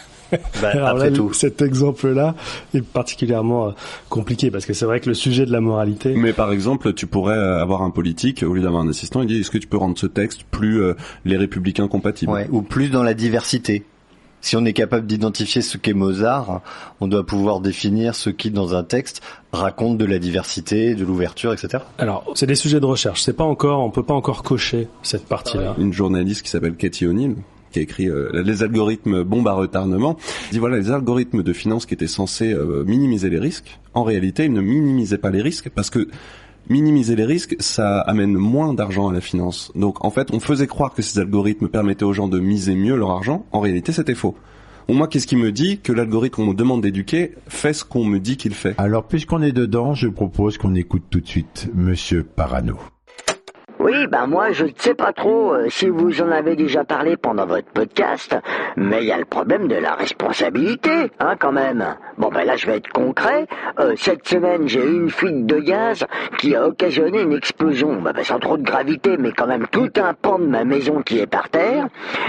Bah, 0.62 0.70
Alors 0.74 0.88
après 0.90 1.10
là, 1.10 1.16
tout. 1.16 1.34
cet 1.34 1.62
exemple-là 1.62 2.36
est 2.74 2.84
particulièrement 2.84 3.68
euh, 3.68 3.72
compliqué 4.10 4.52
parce 4.52 4.66
que 4.66 4.74
c'est 4.74 4.86
vrai 4.86 5.00
que 5.00 5.10
le 5.10 5.16
sujet 5.16 5.46
de 5.46 5.52
la 5.52 5.62
moralité. 5.62 6.14
Mais 6.16 6.34
par 6.34 6.52
exemple, 6.52 6.94
tu 6.94 7.08
pourrais 7.08 7.38
euh, 7.38 7.62
avoir 7.62 7.82
un 7.82 7.90
politique, 7.90 8.44
au 8.44 8.54
lieu 8.54 8.62
d'avoir 8.62 8.84
un 8.84 8.90
assistant, 8.90 9.22
il 9.22 9.28
dit, 9.28 9.40
est-ce 9.40 9.52
que 9.52 9.58
tu 9.58 9.68
peux 9.68 9.78
rendre 9.78 9.98
ce 9.98 10.08
texte 10.08 10.44
plus 10.50 10.82
euh, 10.82 10.94
les 11.26 11.38
républicains 11.38 11.88
compatibles? 11.88 12.32
Ouais, 12.32 12.48
ou 12.52 12.62
plus 12.62 12.90
dans 12.90 13.04
la 13.04 13.14
diversité. 13.14 13.86
Si 14.44 14.56
on 14.56 14.66
est 14.66 14.74
capable 14.74 15.06
d'identifier 15.06 15.62
ce 15.62 15.78
qu'est 15.78 15.94
Mozart, 15.94 16.62
on 17.00 17.08
doit 17.08 17.24
pouvoir 17.24 17.60
définir 17.60 18.16
ce 18.16 18.32
qui, 18.32 18.50
dans 18.50 18.74
un 18.74 18.84
texte, 18.84 19.22
raconte 19.54 20.00
de 20.00 20.06
la 20.06 20.18
diversité, 20.18 20.96
de 20.96 21.06
l'ouverture, 21.06 21.54
etc. 21.54 21.84
Alors, 22.00 22.24
c'est 22.34 22.48
des 22.48 22.56
sujets 22.56 22.80
de 22.80 22.86
recherche. 22.86 23.22
C'est 23.22 23.34
pas 23.38 23.44
encore, 23.44 23.82
on 23.84 23.92
peut 23.92 24.02
pas 24.02 24.16
encore 24.16 24.42
cocher 24.42 24.88
cette 25.04 25.28
partie-là. 25.28 25.76
Une 25.78 25.94
journaliste 25.94 26.42
qui 26.42 26.50
s'appelle 26.50 26.76
Katie 26.76 27.06
O'Neill 27.06 27.36
qui 27.72 27.80
a 27.80 27.82
écrit 27.82 28.10
euh, 28.10 28.44
les 28.44 28.64
algorithmes 28.64 29.24
bombes 29.24 29.48
à 29.48 29.54
retardement, 29.54 30.18
dit 30.52 30.60
voilà 30.60 30.78
les 30.78 30.92
algorithmes 30.92 31.44
de 31.44 31.54
finance 31.54 31.86
qui 31.86 31.94
étaient 31.94 32.08
censés 32.08 32.54
euh, 32.54 32.84
minimiser 32.86 33.30
les 33.30 33.40
risques, 33.40 33.80
en 33.94 34.04
réalité 34.04 34.46
ils 34.46 34.54
ne 34.54 34.62
minimisaient 34.62 35.18
pas 35.18 35.32
les 35.32 35.42
risques 35.42 35.70
parce 35.70 35.90
que 35.90 36.08
minimiser 36.70 37.16
les 37.16 37.26
risques, 37.26 37.56
ça 37.60 38.00
amène 38.02 38.34
moins 38.34 38.74
d'argent 38.74 39.10
à 39.10 39.14
la 39.14 39.22
finance. 39.22 39.72
Donc 39.76 40.06
en 40.06 40.10
fait, 40.10 40.32
on 40.32 40.40
faisait 40.40 40.68
croire 40.68 40.94
que 40.94 41.02
ces 41.02 41.20
algorithmes 41.20 41.68
permettaient 41.68 42.06
aux 42.06 42.14
gens 42.14 42.28
de 42.28 42.40
miser 42.40 42.76
mieux 42.76 42.96
leur 42.96 43.12
argent. 43.12 43.46
En 43.52 43.60
réalité, 43.60 43.92
c'était 43.92 44.16
faux. 44.16 44.36
Bon, 44.88 44.96
moi, 44.96 45.08
qu'est-ce 45.08 45.28
qui 45.28 45.36
me 45.36 45.52
dit 45.52 45.80
que 45.80 45.94
l'algorithme 45.94 46.36
qu'on 46.36 46.46
me 46.48 46.54
demande 46.54 46.82
d'éduquer 46.82 47.36
fait 47.48 47.74
ce 47.74 47.84
qu'on 47.84 48.04
me 48.04 48.20
dit 48.20 48.38
qu'il 48.38 48.54
fait? 48.54 48.76
Alors, 48.78 49.06
puisqu'on 49.06 49.42
est 49.42 49.52
dedans, 49.52 49.94
je 49.94 50.08
propose 50.08 50.58
qu'on 50.58 50.76
écoute 50.76 51.04
tout 51.10 51.20
de 51.20 51.28
suite 51.28 51.70
Monsieur 51.74 52.24
Parano. 52.24 52.78
Oui, 53.84 54.06
ben 54.06 54.28
moi 54.28 54.52
je 54.52 54.66
ne 54.66 54.72
sais 54.78 54.94
pas 54.94 55.12
trop 55.12 55.56
euh, 55.56 55.66
si 55.68 55.90
vous 55.90 56.22
en 56.22 56.30
avez 56.30 56.56
déjà 56.56 56.84
parlé 56.84 57.18
pendant 57.18 57.48
votre 57.48 57.68
podcast, 57.70 58.38
mais 58.78 59.00
il 59.02 59.08
y 59.08 59.12
a 59.12 59.18
le 59.18 59.26
problème 59.26 59.68
de 59.68 59.74
la 59.74 59.96
responsabilité, 59.96 61.10
hein 61.20 61.36
quand 61.40 61.52
même. 61.52 61.84
Bon 62.20 62.30
ben 62.30 62.44
là 62.44 62.56
je 62.58 62.68
vais 62.68 62.78
être 62.78 62.90
concret. 62.90 63.48
Euh, 63.80 63.96
cette 63.98 64.28
semaine 64.28 64.68
j'ai 64.68 64.86
eu 64.86 64.98
une 64.98 65.10
fuite 65.10 65.48
de 65.48 65.58
gaz 65.58 66.06
qui 66.38 66.56
a 66.56 66.68
occasionné 66.68 67.24
une 67.24 67.34
explosion, 67.34 68.00
ben, 68.00 68.12
ben, 68.14 68.24
sans 68.24 68.38
trop 68.38 68.56
de 68.56 68.62
gravité, 68.62 69.18
mais 69.18 69.32
quand 69.32 69.48
même 69.48 69.66
tout 69.72 69.90
un 69.96 70.14
pan 70.14 70.38
de 70.38 70.46
ma 70.46 70.64
maison 70.64 71.02
qui 71.02 71.18
est 71.18 71.26
par 71.26 71.50
terre. 71.50 71.88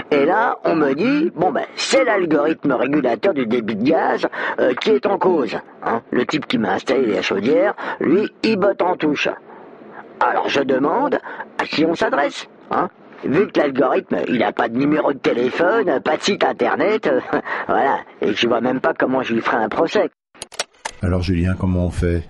Et 0.09 0.25
là 0.25 0.57
on 0.65 0.73
me 0.75 0.95
dit 0.95 1.31
bon 1.35 1.51
ben 1.51 1.65
c'est 1.75 2.03
l'algorithme 2.03 2.71
régulateur 2.71 3.35
du 3.35 3.45
débit 3.45 3.75
de 3.75 3.83
gaz 3.83 4.25
euh, 4.59 4.73
qui 4.73 4.89
est 4.89 5.05
en 5.05 5.19
cause. 5.19 5.55
Hein. 5.83 6.01
Le 6.09 6.25
type 6.25 6.47
qui 6.47 6.57
m'a 6.57 6.71
installé 6.73 7.05
la 7.05 7.21
chaudière, 7.21 7.75
lui 7.99 8.27
il 8.41 8.57
botte 8.57 8.81
en 8.81 8.95
touche. 8.95 9.29
Alors 10.23 10.47
je 10.47 10.61
demande 10.61 11.19
à 11.57 11.65
qui 11.65 11.83
on 11.85 11.95
s'adresse, 11.95 12.47
hein. 12.71 12.89
Vu 13.25 13.47
que 13.47 13.59
l'algorithme, 13.59 14.17
il 14.27 14.39
n'a 14.39 14.51
pas 14.51 14.67
de 14.67 14.77
numéro 14.77 15.13
de 15.13 15.17
téléphone, 15.17 16.01
pas 16.01 16.17
de 16.17 16.21
site 16.23 16.43
internet, 16.43 17.07
euh, 17.07 17.19
voilà, 17.67 17.99
et 18.21 18.33
je 18.33 18.47
vois 18.47 18.61
même 18.61 18.79
pas 18.79 18.93
comment 18.93 19.21
je 19.21 19.33
lui 19.33 19.41
ferai 19.41 19.57
un 19.57 19.69
procès. 19.69 20.09
Alors, 21.01 21.21
Julien, 21.21 21.55
comment 21.57 21.85
on 21.85 21.89
fait? 21.89 22.23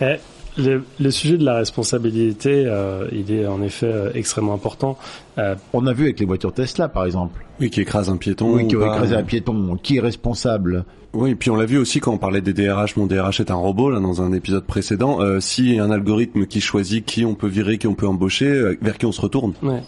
Eh, 0.00 0.16
le, 0.58 0.84
le 0.98 1.10
sujet 1.10 1.36
de 1.38 1.44
la 1.44 1.54
responsabilité, 1.56 2.64
euh, 2.66 3.06
il 3.12 3.30
est 3.32 3.46
en 3.46 3.62
effet 3.62 3.90
euh, 3.92 4.10
extrêmement 4.14 4.54
important. 4.54 4.96
Euh, 5.38 5.54
On 5.72 5.86
a 5.86 5.92
vu 5.92 6.04
avec 6.04 6.20
les 6.20 6.26
voitures 6.26 6.52
Tesla, 6.52 6.88
par 6.88 7.04
exemple. 7.04 7.44
Oui, 7.60 7.70
qui 7.70 7.80
écrase 7.82 8.08
un 8.10 8.16
piéton. 8.16 8.54
Oui, 8.54 8.66
qui 8.66 8.76
ou 8.76 8.82
ont 8.82 8.86
pas. 8.86 8.94
écrasé 8.94 9.14
un 9.14 9.22
piéton. 9.22 9.76
Qui 9.82 9.96
est 9.96 10.00
responsable 10.00 10.84
Oui, 11.12 11.34
puis 11.34 11.50
on 11.50 11.56
l'a 11.56 11.66
vu 11.66 11.78
aussi 11.78 12.00
quand 12.00 12.12
on 12.12 12.18
parlait 12.18 12.40
des 12.40 12.52
DRH, 12.52 12.96
mon 12.96 13.06
DRH 13.06 13.40
est 13.40 13.50
un 13.50 13.54
robot, 13.56 13.90
là, 13.90 14.00
dans 14.00 14.22
un 14.22 14.32
épisode 14.32 14.64
précédent. 14.64 15.20
Euh, 15.20 15.40
si 15.40 15.78
un 15.78 15.90
algorithme 15.90 16.46
qui 16.46 16.60
choisit 16.60 17.04
qui 17.04 17.24
on 17.24 17.34
peut 17.34 17.48
virer, 17.48 17.78
qui 17.78 17.86
on 17.86 17.94
peut 17.94 18.06
embaucher, 18.06 18.76
vers 18.80 18.98
qui 18.98 19.06
on 19.06 19.12
se 19.12 19.20
retourne 19.20 19.52
Ouais. 19.62 19.82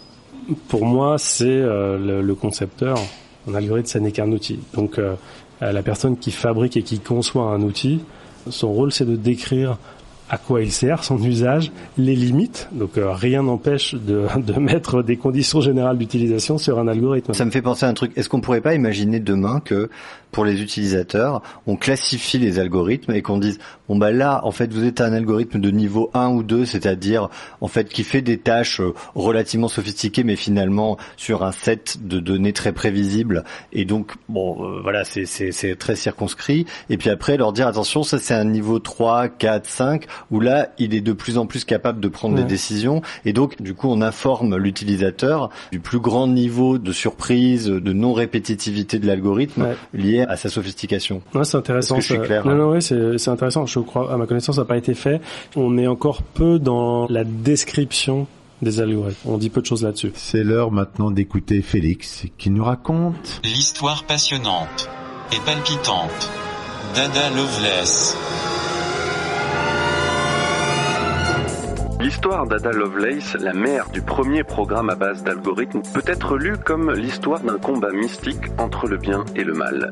Pour 0.67 0.85
moi, 0.85 1.17
c'est 1.19 1.45
euh, 1.47 1.97
le, 1.99 2.21
le 2.23 2.35
concepteur. 2.35 2.97
Un 3.47 3.53
algorithme, 3.55 3.87
ça 3.87 3.99
n'est 3.99 4.11
qu'un 4.11 4.31
outil. 4.31 4.59
Donc, 4.75 4.99
la 5.61 5.81
personne 5.83 6.17
qui 6.17 6.31
fabrique 6.31 6.77
et 6.77 6.83
qui 6.83 6.99
conçoit 6.99 7.51
un 7.51 7.61
outil, 7.61 8.01
son 8.49 8.71
rôle, 8.71 8.91
c'est 8.91 9.05
de 9.05 9.15
décrire 9.15 9.77
à 10.29 10.37
quoi 10.37 10.61
il 10.61 10.71
sert, 10.71 11.03
son 11.03 11.21
usage, 11.21 11.71
les 11.97 12.15
limites. 12.15 12.69
Donc, 12.71 12.97
euh, 12.97 13.11
rien 13.11 13.43
n'empêche 13.43 13.95
de, 13.95 14.27
de 14.37 14.59
mettre 14.59 15.01
des 15.03 15.17
conditions 15.17 15.61
générales 15.61 15.97
d'utilisation 15.97 16.57
sur 16.57 16.79
un 16.79 16.87
algorithme. 16.87 17.33
Ça 17.33 17.45
me 17.45 17.51
fait 17.51 17.61
penser 17.61 17.85
à 17.85 17.89
un 17.89 17.93
truc. 17.93 18.11
Est-ce 18.15 18.29
qu'on 18.29 18.41
pourrait 18.41 18.61
pas 18.61 18.75
imaginer 18.75 19.19
demain 19.19 19.59
que 19.59 19.89
pour 20.31 20.45
les 20.45 20.61
utilisateurs, 20.61 21.41
on 21.65 21.75
classifie 21.75 22.37
les 22.37 22.59
algorithmes 22.59 23.13
et 23.13 23.21
qu'on 23.21 23.37
dise 23.37 23.59
bon 23.87 23.97
bah 23.97 24.11
là 24.11 24.41
en 24.43 24.51
fait 24.51 24.71
vous 24.71 24.85
êtes 24.85 25.01
un 25.01 25.13
algorithme 25.13 25.59
de 25.59 25.71
niveau 25.71 26.11
1 26.13 26.29
ou 26.29 26.43
2, 26.43 26.65
c'est-à-dire 26.65 27.29
en 27.61 27.67
fait 27.67 27.89
qui 27.89 28.03
fait 28.03 28.21
des 28.21 28.37
tâches 28.37 28.79
euh, 28.79 28.93
relativement 29.15 29.67
sophistiquées 29.67 30.23
mais 30.23 30.35
finalement 30.35 30.97
sur 31.17 31.43
un 31.43 31.51
set 31.51 32.07
de 32.07 32.19
données 32.19 32.53
très 32.53 32.73
prévisibles 32.73 33.43
et 33.73 33.85
donc 33.85 34.13
bon 34.27 34.63
euh, 34.63 34.81
voilà 34.81 35.03
c'est 35.03 35.75
très 35.77 35.95
circonscrit 35.95 36.65
et 36.89 36.97
puis 36.97 37.09
après 37.09 37.37
leur 37.37 37.51
dire 37.51 37.67
attention 37.67 38.03
ça 38.03 38.19
c'est 38.19 38.35
un 38.35 38.45
niveau 38.45 38.79
3, 38.79 39.29
4, 39.29 39.65
5 39.65 40.05
où 40.31 40.39
là 40.39 40.69
il 40.77 40.93
est 40.93 41.01
de 41.01 41.13
plus 41.13 41.37
en 41.37 41.45
plus 41.45 41.63
capable 41.65 41.99
de 41.99 42.07
prendre 42.07 42.35
Ouais. 42.35 42.41
des 42.43 42.47
décisions 42.47 43.01
et 43.25 43.33
donc 43.33 43.61
du 43.61 43.73
coup 43.73 43.87
on 43.89 44.01
informe 44.01 44.55
l'utilisateur 44.57 45.49
du 45.71 45.79
plus 45.79 45.99
grand 45.99 46.27
niveau 46.27 46.77
de 46.77 46.91
surprise, 46.91 47.65
de 47.67 47.93
non 47.93 48.13
répétitivité 48.13 48.99
de 48.99 49.07
l'algorithme 49.07 49.63
Ouais. 49.63 49.75
lié 49.93 50.21
à 50.27 50.35
sa 50.37 50.49
sophistication. 50.49 51.21
Ouais, 51.33 51.43
c'est 51.43 51.57
intéressant. 51.57 51.97
Est-ce 51.97 52.07
que 52.09 52.13
je 52.15 52.19
suis 52.19 52.21
ça. 52.21 52.25
clair 52.27 52.45
Non, 52.45 52.51
hein 52.51 52.55
non, 52.55 52.71
oui, 52.73 52.81
c'est 52.81 53.17
c'est 53.17 53.29
intéressant. 53.31 53.65
Je 53.65 53.79
crois, 53.79 54.13
à 54.13 54.17
ma 54.17 54.25
connaissance, 54.25 54.55
ça 54.55 54.61
n'a 54.61 54.67
pas 54.67 54.77
été 54.77 54.93
fait. 54.93 55.21
On 55.55 55.77
est 55.77 55.87
encore 55.87 56.21
peu 56.21 56.59
dans 56.59 57.07
la 57.09 57.23
description 57.23 58.27
des 58.61 58.81
algorithmes. 58.81 59.29
On 59.29 59.37
dit 59.37 59.49
peu 59.49 59.61
de 59.61 59.65
choses 59.65 59.83
là-dessus. 59.83 60.11
C'est 60.15 60.43
l'heure 60.43 60.71
maintenant 60.71 61.11
d'écouter 61.11 61.61
Félix 61.61 62.25
qui 62.37 62.49
nous 62.49 62.63
raconte 62.63 63.41
L'histoire 63.43 64.03
passionnante 64.03 64.89
et 65.31 65.37
palpitante 65.45 66.29
d'Ada 66.95 67.29
Loveless. 67.35 68.17
L'histoire 71.99 72.47
d'Ada 72.47 72.71
Lovelace, 72.71 73.35
la 73.41 73.51
mère 73.53 73.89
du 73.89 74.01
premier 74.01 74.45
programme 74.45 74.89
à 74.89 74.95
base 74.95 75.21
d'algorithmes, 75.21 75.81
peut 75.93 76.03
être 76.05 76.37
lue 76.37 76.57
comme 76.57 76.93
l'histoire 76.93 77.41
d'un 77.41 77.57
combat 77.57 77.91
mystique 77.91 78.45
entre 78.57 78.87
le 78.87 78.95
bien 78.95 79.25
et 79.35 79.43
le 79.43 79.53
mal. 79.53 79.91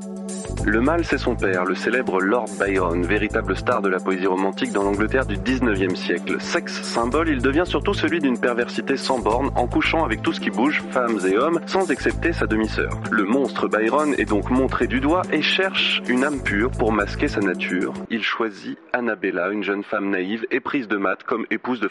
Le 0.66 0.82
mal, 0.82 1.06
c'est 1.06 1.18
son 1.18 1.36
père, 1.36 1.66
le 1.66 1.76
célèbre 1.76 2.20
Lord 2.20 2.50
Byron, 2.60 3.04
véritable 3.04 3.56
star 3.56 3.82
de 3.82 3.90
la 3.90 4.00
poésie 4.00 4.28
romantique 4.28 4.72
dans 4.72 4.84
l'Angleterre 4.84 5.26
du 5.26 5.36
19e 5.36 5.96
siècle. 5.96 6.42
Sexe 6.42 6.82
symbole, 6.82 7.30
il 7.30 7.42
devient 7.42 7.64
surtout 7.66 7.94
celui 7.94 8.20
d'une 8.20 8.40
perversité 8.40 8.98
sans 8.98 9.20
borne 9.20 9.52
en 9.56 9.68
couchant 9.68 10.04
avec 10.04 10.22
tout 10.22 10.34
ce 10.34 10.40
qui 10.40 10.50
bouge, 10.50 10.84
femmes 10.92 11.20
et 11.26 11.38
hommes, 11.38 11.60
sans 11.68 11.90
excepter 11.92 12.34
sa 12.34 12.48
demi-sœur. 12.48 12.92
Le 13.12 13.24
monstre 13.24 13.68
Byron 13.68 14.14
est 14.18 14.30
donc 14.30 14.50
montré 14.50 14.88
du 14.88 15.00
doigt 15.00 15.22
et 15.32 15.42
cherche 15.42 16.02
une 16.08 16.24
âme 16.24 16.42
pure 16.42 16.72
pour 16.72 16.92
masquer 16.92 17.28
sa 17.28 17.40
nature. 17.40 17.94
Il 18.10 18.24
choisit 18.24 18.78
Annabella, 18.94 19.50
une 19.50 19.64
jeune 19.64 19.84
femme 19.84 20.10
naïve 20.10 20.46
et 20.52 20.60
prise 20.60 20.88
de 20.88 20.98
maths 20.98 21.24
comme 21.24 21.46
épouse 21.50 21.80
de 21.80 21.88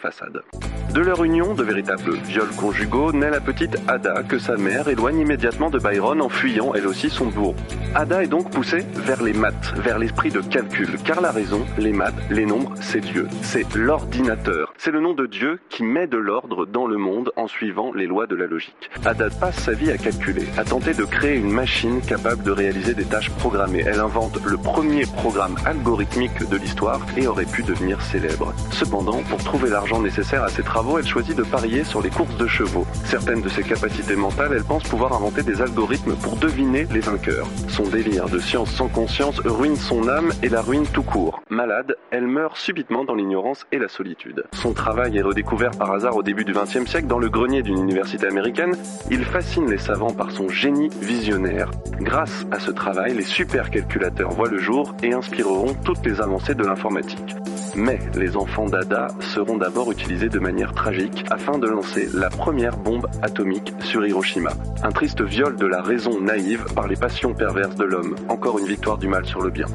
De 0.92 1.01
leur 1.01 1.25
union, 1.25 1.55
de 1.55 1.62
véritables 1.62 2.14
viols 2.27 2.55
conjugaux, 2.57 3.12
naît 3.12 3.31
la 3.31 3.40
petite 3.40 3.77
Ada 3.88 4.23
que 4.23 4.38
sa 4.38 4.57
mère 4.57 4.88
éloigne 4.88 5.21
immédiatement 5.21 5.71
de 5.71 5.79
Byron 5.79 6.21
en 6.23 6.29
fuyant 6.29 6.73
elle 6.75 6.87
aussi 6.87 7.11
son 7.11 7.27
bourreau. 7.27 7.55
Ada 7.95 8.23
est 8.23 8.29
donc 8.29 8.51
poussée 8.51 8.85
vers 8.95 9.23
les 9.23 9.33
maths, 9.33 9.75
vers 9.77 9.99
l'esprit 9.99 10.31
de 10.31 10.40
calcul, 10.40 10.97
car 11.05 11.21
la 11.21 11.31
raison, 11.31 11.64
les 11.79 11.92
maths, 11.92 12.14
les 12.31 12.47
nombres, 12.47 12.73
c'est 12.81 13.01
Dieu, 13.01 13.27
c'est 13.42 13.75
l'ordinateur. 13.75 14.73
C'est 14.79 14.90
le 14.90 15.01
nom 15.01 15.14
de 15.14 15.27
Dieu 15.27 15.59
qui 15.69 15.83
met 15.83 16.07
de 16.07 16.16
l'ordre 16.16 16.66
dans 16.66 16.87
le 16.87 16.97
monde 16.97 17.33
en 17.37 17.47
suivant 17.49 17.92
les 17.92 18.07
lois 18.07 18.27
de 18.27 18.37
la 18.37 18.47
logique. 18.47 18.90
Ada 19.05 19.29
passe 19.40 19.57
sa 19.57 19.73
vie 19.73 19.90
à 19.90 19.99
calculer, 19.99 20.47
à 20.57 20.64
tenter 20.64 20.95
de 20.95 21.05
créer 21.05 21.37
une 21.37 21.51
machine 21.51 22.01
capable 22.01 22.42
de 22.42 22.51
réaliser 22.51 22.95
des 22.95 23.05
tâches 23.05 23.31
programmées. 23.31 23.85
Elle 23.87 24.01
invente 24.01 24.38
le 24.45 24.57
premier 24.57 25.05
programme 25.07 25.57
algorithmique 25.64 26.49
de 26.49 26.57
l'histoire 26.57 27.01
et 27.16 27.27
aurait 27.27 27.45
pu 27.45 27.62
devenir 27.62 28.01
célèbre. 28.03 28.55
Cependant, 28.71 29.23
pour 29.29 29.38
trouver 29.42 29.71
l'argent 29.71 29.96
nécessaire 30.01 30.43
à 30.43 30.49
ses 30.49 30.63
travaux, 30.63 30.99
elle 30.99 31.07
choisit 31.07 31.37
de 31.37 31.43
parier 31.43 31.85
sur 31.85 32.03
les 32.03 32.11
courses 32.11 32.37
de 32.37 32.47
chevaux. 32.47 32.87
Certaines 33.05 33.43
de 33.43 33.49
ses 33.49 33.63
capacités 33.63 34.17
mentales, 34.17 34.53
elle 34.55 34.65
pense 34.65 34.83
pouvoir 34.85 35.13
inventer 35.13 35.43
des 35.43 35.61
algorithmes 35.61 36.17
pour 36.17 36.37
deviner 36.37 36.87
les 36.93 37.01
vainqueurs. 37.01 37.47
Son 37.69 37.85
délire 37.85 38.29
de 38.29 38.39
science 38.39 38.71
sans 38.71 38.89
conscience 38.89 39.39
ruine 39.41 39.77
son 39.77 40.09
âme 40.09 40.33
et 40.43 40.49
la 40.49 40.63
ruine 40.63 40.87
tout 40.93 41.03
court. 41.03 41.41
Malade, 41.51 41.97
elle 42.11 42.27
meurt 42.27 42.57
subitement 42.57 43.05
dans 43.05 43.15
l'ignorance 43.15 43.67
et 43.73 43.79
la 43.79 43.89
solitude. 43.89 44.45
Son 44.53 44.73
travail 44.73 45.17
est 45.17 45.23
redécouvert 45.23 45.73
par 45.73 45.93
hasard 45.93 46.17
au 46.17 46.23
début 46.23 46.45
du 46.45 46.53
XXe 46.53 46.89
siècle 46.89 47.07
dans 47.07 47.19
le 47.19 47.29
grenier 47.29 47.63
d'une 47.63 47.79
université 47.79 48.27
américaine. 48.27 48.77
Il 49.11 49.25
fascine 49.25 49.71
les 49.71 49.79
savants 49.79 50.13
par 50.13 50.31
son 50.31 50.49
génie 50.49 50.91
visionnaire. 51.01 51.71
Grâce 52.01 52.47
à 52.51 52.59
ce 52.59 52.71
travail, 52.71 53.15
les 53.15 53.23
supercalculateurs 53.23 54.31
voient 54.31 54.49
le 54.49 54.59
jour 54.59 54.95
et 55.03 55.13
inspireront 55.13 55.75
toutes 55.85 56.05
les 56.05 56.21
avancées 56.21 56.55
de 56.55 56.65
l'informatique. 56.65 57.37
Mais 57.75 57.99
les 58.15 58.37
enfants 58.37 58.67
d'Ada 58.67 59.09
seront 59.21 59.57
d'abord 59.57 59.86
utilisés 59.92 60.29
de 60.29 60.38
manière 60.38 60.72
tragique 60.72 61.25
afin 61.31 61.59
de 61.59 61.66
lancer 61.66 62.09
la 62.14 62.29
première 62.29 62.77
bombe 62.77 63.07
atomique 63.22 63.72
sur 63.81 64.07
Hiroshima. 64.07 64.53
Un 64.83 64.90
triste 64.90 65.22
viol 65.22 65.57
de 65.57 65.66
la 65.66 65.83
raison 65.83 66.20
naïve 66.20 66.64
par 66.75 66.87
les 66.88 66.96
passions 66.96 67.35
perverses 67.35 67.77
de 67.77 67.85
l'homme. 67.85 68.16
Encore 68.29 68.59
une 68.59 68.66
victoire 68.66 68.99
du 68.99 69.09
mal 69.09 69.25
sur 69.27 69.42
le 69.42 69.51
bien. 69.51 69.66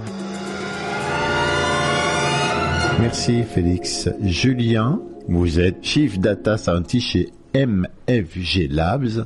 Merci 3.00 3.44
Félix. 3.44 4.10
Julien, 4.22 5.02
vous 5.28 5.60
êtes 5.60 5.84
Chief 5.84 6.20
Data 6.20 6.58
Scientist 6.58 7.08
chez 7.08 7.30
MFG 7.56 8.68
Labs. 8.70 9.26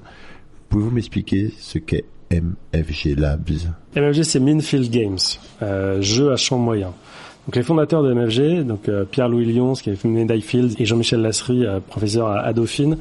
Pouvez-vous 0.69 0.91
m'expliquer 0.91 1.53
ce 1.59 1.77
qu'est 1.77 2.05
MFG 2.31 3.15
Labs? 3.17 3.73
MFG 3.95 4.23
c'est 4.23 4.39
Minfield 4.39 4.89
Games, 4.89 5.17
euh, 5.61 6.01
jeu 6.01 6.31
à 6.31 6.37
champ 6.37 6.57
moyen. 6.57 6.93
Donc 7.45 7.55
les 7.55 7.63
fondateurs 7.63 8.01
de 8.01 8.13
MFG, 8.13 8.65
donc 8.65 8.89
euh, 8.89 9.05
Pierre-Louis 9.05 9.45
Lyons, 9.45 9.73
qui 9.73 9.91
a 9.91 9.95
fait 9.95 10.08
médaille 10.08 10.41
Fields, 10.41 10.75
et 10.79 10.86
Jean-Michel 10.86 11.21
Lasserie, 11.21 11.65
euh, 11.65 11.79
professeur 11.79 12.27
à, 12.27 12.39
à 12.39 12.53
Dauphine, 12.53 12.97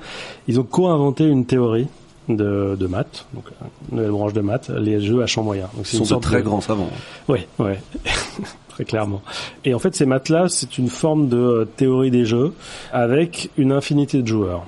ils 0.49 0.61
ont 0.61 0.65
co-inventé 0.65 1.25
une 1.25 1.47
théorie 1.47 1.87
de, 2.29 2.77
de 2.79 2.87
maths, 2.87 3.27
donc 3.35 3.45
une 3.91 3.99
nouvelle 3.99 4.13
branche 4.13 4.33
de 4.33 4.41
maths, 4.41 4.71
les 4.71 5.01
jeux 5.01 5.23
à 5.23 5.27
champ 5.27 5.43
moyen. 5.43 5.69
Donc 5.77 5.87
sont 5.87 6.17
de 6.17 6.21
très 6.21 6.43
grands 6.43 6.61
savants. 6.61 6.91
Oui, 7.29 7.41
oui, 7.59 7.73
très 8.69 8.85
clairement. 8.85 9.23
Et 9.65 9.75
en 9.75 9.79
fait, 9.79 9.95
ces 9.95 10.07
maths-là, 10.07 10.49
c'est 10.49 10.79
une 10.79 10.89
forme 10.89 11.29
de 11.29 11.37
euh, 11.37 11.65
théorie 11.65 12.11
des 12.11 12.27
jeux 12.27 12.53
avec 12.93 13.51
une 13.57 13.73
infinité 13.73 14.23
de 14.23 14.27
joueurs. 14.27 14.65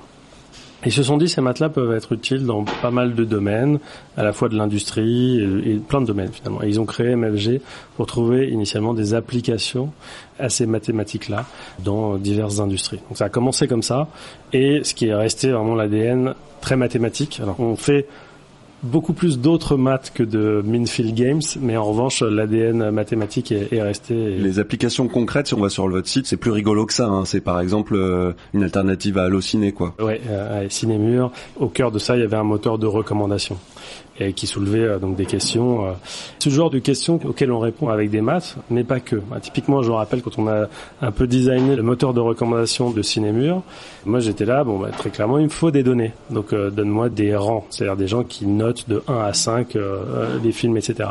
Ils 0.85 0.91
se 0.91 1.01
sont 1.03 1.17
dit 1.17 1.27
ces 1.27 1.41
maths-là 1.41 1.69
peuvent 1.69 1.93
être 1.93 2.11
utiles 2.11 2.45
dans 2.45 2.63
pas 2.63 2.91
mal 2.91 3.15
de 3.15 3.23
domaines, 3.23 3.79
à 4.15 4.23
la 4.23 4.31
fois 4.31 4.47
de 4.47 4.55
l'industrie 4.55 5.41
et, 5.41 5.75
plein 5.75 6.01
de 6.01 6.05
domaines 6.05 6.31
finalement. 6.31 6.61
Ils 6.61 6.79
ont 6.79 6.85
créé 6.85 7.15
MFG 7.15 7.61
pour 7.95 8.05
trouver 8.05 8.49
initialement 8.49 8.93
des 8.93 9.13
applications 9.13 9.91
à 10.39 10.49
ces 10.49 10.67
mathématiques-là 10.67 11.45
dans 11.83 12.17
diverses 12.17 12.59
industries. 12.59 12.99
Donc 13.07 13.17
ça 13.17 13.25
a 13.25 13.29
commencé 13.29 13.67
comme 13.67 13.83
ça, 13.83 14.07
et 14.53 14.81
ce 14.83 14.93
qui 14.93 15.07
est 15.07 15.15
resté 15.15 15.51
vraiment 15.51 15.75
l'ADN 15.75 16.35
très 16.61 16.75
mathématique. 16.75 17.39
Alors 17.41 17.59
on 17.59 17.75
fait 17.75 18.07
beaucoup 18.83 19.13
plus 19.13 19.39
d'autres 19.39 19.75
maths 19.77 20.11
que 20.13 20.23
de 20.23 20.61
Minfield 20.65 21.15
Games, 21.15 21.41
mais 21.59 21.77
en 21.77 21.83
revanche, 21.85 22.21
l'ADN 22.21 22.91
mathématique 22.91 23.51
est, 23.51 23.73
est 23.73 23.81
resté. 23.81 24.13
et- 24.15 24.37
Les 24.37 24.59
applications 24.59 25.07
concrètes, 25.07 25.47
si 25.47 25.53
on 25.53 25.59
va 25.61 25.69
sur 25.69 25.87
votre 25.89 26.07
site, 26.07 26.27
c'est 26.27 26.37
plus 26.37 26.51
rigolo 26.51 26.85
que 26.85 26.93
ça. 26.93 27.07
hein. 27.07 27.25
C'est 27.25 27.41
par 27.41 27.59
exemple 27.59 27.95
euh, 27.95 28.33
une 28.53 28.63
alternative 28.63 29.17
à 29.17 29.23
Allociné, 29.23 29.71
quoi. 29.71 29.95
Ouais, 29.99 30.21
euh, 30.29 30.65
à 30.65 30.69
Cinémur. 30.69 31.31
Au 31.59 31.67
cœur 31.67 31.91
de 31.91 31.99
ça, 31.99 32.15
il 32.15 32.21
y 32.21 32.23
avait 32.23 32.37
un 32.37 32.43
moteur 32.43 32.77
de 32.77 32.85
recommandation 32.87 33.57
et 34.19 34.33
qui 34.33 34.47
soulevait 34.47 34.79
euh, 34.79 34.99
donc 34.99 35.15
des 35.15 35.25
questions. 35.25 35.85
euh, 35.85 35.91
ce 36.39 36.49
genre 36.49 36.69
de 36.69 36.79
questions 36.79 37.19
auxquelles 37.25 37.51
on 37.51 37.59
répond 37.59 37.89
avec 37.89 38.09
des 38.09 38.21
maths, 38.21 38.55
mais 38.69 38.83
pas 38.83 38.99
que. 38.99 39.17
Typiquement, 39.41 39.81
je 39.83 39.89
me 39.89 39.95
rappelle 39.95 40.21
quand 40.21 40.37
on 40.39 40.47
a 40.47 40.67
un 41.01 41.11
peu 41.11 41.27
designé 41.27 41.75
le 41.75 41.83
moteur 41.83 42.13
de 42.13 42.19
recommandation 42.19 42.91
de 42.91 43.01
Cinémur, 43.01 43.61
moi 44.05 44.19
j'étais 44.19 44.45
là, 44.45 44.63
bon, 44.63 44.79
bah, 44.79 44.89
très 44.97 45.09
clairement, 45.09 45.37
il 45.37 45.45
me 45.45 45.49
faut 45.49 45.71
des 45.71 45.83
données. 45.83 46.13
Donc 46.29 46.53
euh, 46.53 46.69
donne-moi 46.69 47.09
des 47.09 47.35
rangs, 47.35 47.65
c'est-à-dire 47.69 47.97
des 47.97 48.07
gens 48.07 48.23
qui 48.23 48.47
notent 48.47 48.87
de 48.87 49.03
1 49.07 49.19
à 49.19 49.33
5 49.33 49.75
euh, 49.75 50.37
les 50.43 50.51
films, 50.51 50.77
etc. 50.77 51.09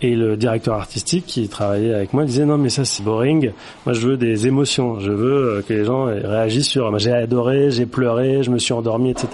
Et 0.00 0.14
le 0.14 0.36
directeur 0.36 0.74
artistique 0.74 1.24
qui 1.26 1.48
travaillait 1.48 1.92
avec 1.92 2.12
moi 2.12 2.24
disait 2.24 2.44
non 2.44 2.56
mais 2.56 2.68
ça 2.68 2.84
c'est 2.84 3.02
boring. 3.02 3.50
Moi 3.84 3.94
je 3.94 4.06
veux 4.06 4.16
des 4.16 4.46
émotions. 4.46 5.00
Je 5.00 5.10
veux 5.10 5.64
que 5.66 5.74
les 5.74 5.84
gens 5.84 6.04
réagissent 6.04 6.68
sur. 6.68 6.96
J'ai 7.00 7.10
adoré, 7.10 7.72
j'ai 7.72 7.84
pleuré, 7.84 8.44
je 8.44 8.50
me 8.52 8.58
suis 8.58 8.72
endormi, 8.72 9.10
etc. 9.10 9.28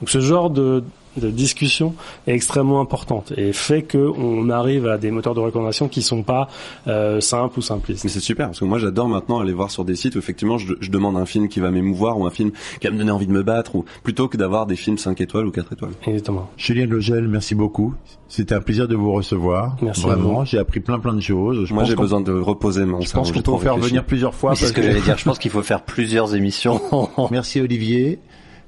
Donc 0.00 0.10
ce 0.10 0.20
genre 0.20 0.50
de 0.50 0.84
de 1.16 1.30
discussion 1.30 1.94
est 2.26 2.32
extrêmement 2.34 2.80
importante 2.80 3.32
et 3.36 3.52
fait 3.52 3.82
que 3.82 3.98
on 3.98 4.48
arrive 4.50 4.86
à 4.86 4.96
des 4.98 5.10
moteurs 5.10 5.34
de 5.34 5.40
recommandation 5.40 5.88
qui 5.88 6.00
sont 6.02 6.22
pas 6.22 6.48
euh, 6.86 7.20
simples 7.20 7.58
ou 7.58 7.62
simplistes. 7.62 8.04
Mais 8.04 8.10
c'est 8.10 8.20
super 8.20 8.46
parce 8.46 8.60
que 8.60 8.64
moi 8.64 8.78
j'adore 8.78 9.08
maintenant 9.08 9.40
aller 9.40 9.52
voir 9.52 9.70
sur 9.70 9.84
des 9.84 9.94
sites 9.96 10.14
où 10.16 10.18
effectivement 10.18 10.58
je, 10.58 10.74
je 10.80 10.90
demande 10.90 11.16
un 11.16 11.26
film 11.26 11.48
qui 11.48 11.60
va 11.60 11.70
m'émouvoir 11.70 12.18
ou 12.18 12.26
un 12.26 12.30
film 12.30 12.50
qui 12.80 12.86
va 12.86 12.92
me 12.92 12.98
donner 12.98 13.10
envie 13.10 13.26
de 13.26 13.32
me 13.32 13.42
battre 13.42 13.74
ou 13.76 13.84
plutôt 14.02 14.28
que 14.28 14.36
d'avoir 14.36 14.66
des 14.66 14.76
films 14.76 14.98
5 14.98 15.20
étoiles 15.20 15.46
ou 15.46 15.50
4 15.50 15.72
étoiles. 15.74 15.92
Exactement. 16.06 16.48
Julien 16.56 16.86
Logel, 16.86 17.28
merci 17.28 17.54
beaucoup. 17.54 17.94
C'était 18.28 18.54
un 18.54 18.60
plaisir 18.62 18.88
de 18.88 18.94
vous 18.96 19.12
recevoir. 19.12 19.76
Merci 19.82 20.02
Vraiment, 20.02 20.44
j'ai 20.46 20.58
appris 20.58 20.80
plein 20.80 20.98
plein 20.98 21.12
de 21.12 21.20
choses. 21.20 21.66
Je 21.66 21.74
moi 21.74 21.84
j'ai 21.84 21.94
qu'on- 21.94 22.02
besoin 22.02 22.20
de 22.22 22.32
reposer 22.32 22.84
mon 22.86 23.00
Je 23.02 23.12
pense 23.12 23.30
qu'on 23.32 23.42
peut 23.42 23.58
faire 23.58 23.76
venir 23.76 24.04
plusieurs 24.04 24.34
fois. 24.34 24.54
C'est 24.54 24.66
ce 24.66 24.72
parce 24.72 24.76
que 24.76 24.82
j'allais 24.82 25.02
dire. 25.02 25.18
Je 25.18 25.24
pense 25.24 25.38
qu'il 25.38 25.50
faut 25.50 25.62
faire 25.62 25.82
plusieurs 25.82 26.34
émissions. 26.34 26.80
Merci 27.30 27.60
Olivier. 27.60 28.18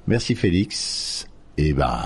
Merci 0.07 0.35
Félix. 0.35 1.27
Et 1.57 1.73
ben. 1.73 2.01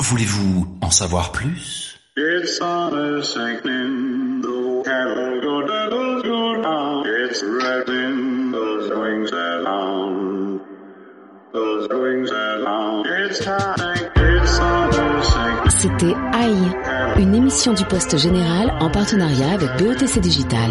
Voulez-vous 0.00 0.78
en 0.82 0.90
savoir 0.90 1.32
plus? 1.32 1.98
It's 2.16 2.56
summer 2.58 3.22
sinking, 3.22 4.40
the 4.40 4.82
cattle 4.84 5.40
go 5.42 5.62
doodles 5.66 6.22
go 6.22 6.62
down. 6.62 7.04
It's 7.06 7.42
rattling 7.42 8.52
those 8.52 8.90
wings 8.90 9.32
along, 9.32 10.60
those 11.52 11.88
wings 11.90 12.30
along. 12.30 13.06
It's 13.06 13.40
time, 13.40 14.10
it's 14.16 14.50
summer 14.56 15.22
sinking. 15.22 15.70
C'était 15.70 16.14
AI, 16.32 17.20
une 17.20 17.34
émission 17.34 17.74
du 17.74 17.84
Poste 17.84 18.16
Général 18.16 18.72
en 18.80 18.88
partenariat 18.88 19.52
avec 19.52 19.68
BETC 19.76 20.20
Digital. 20.20 20.70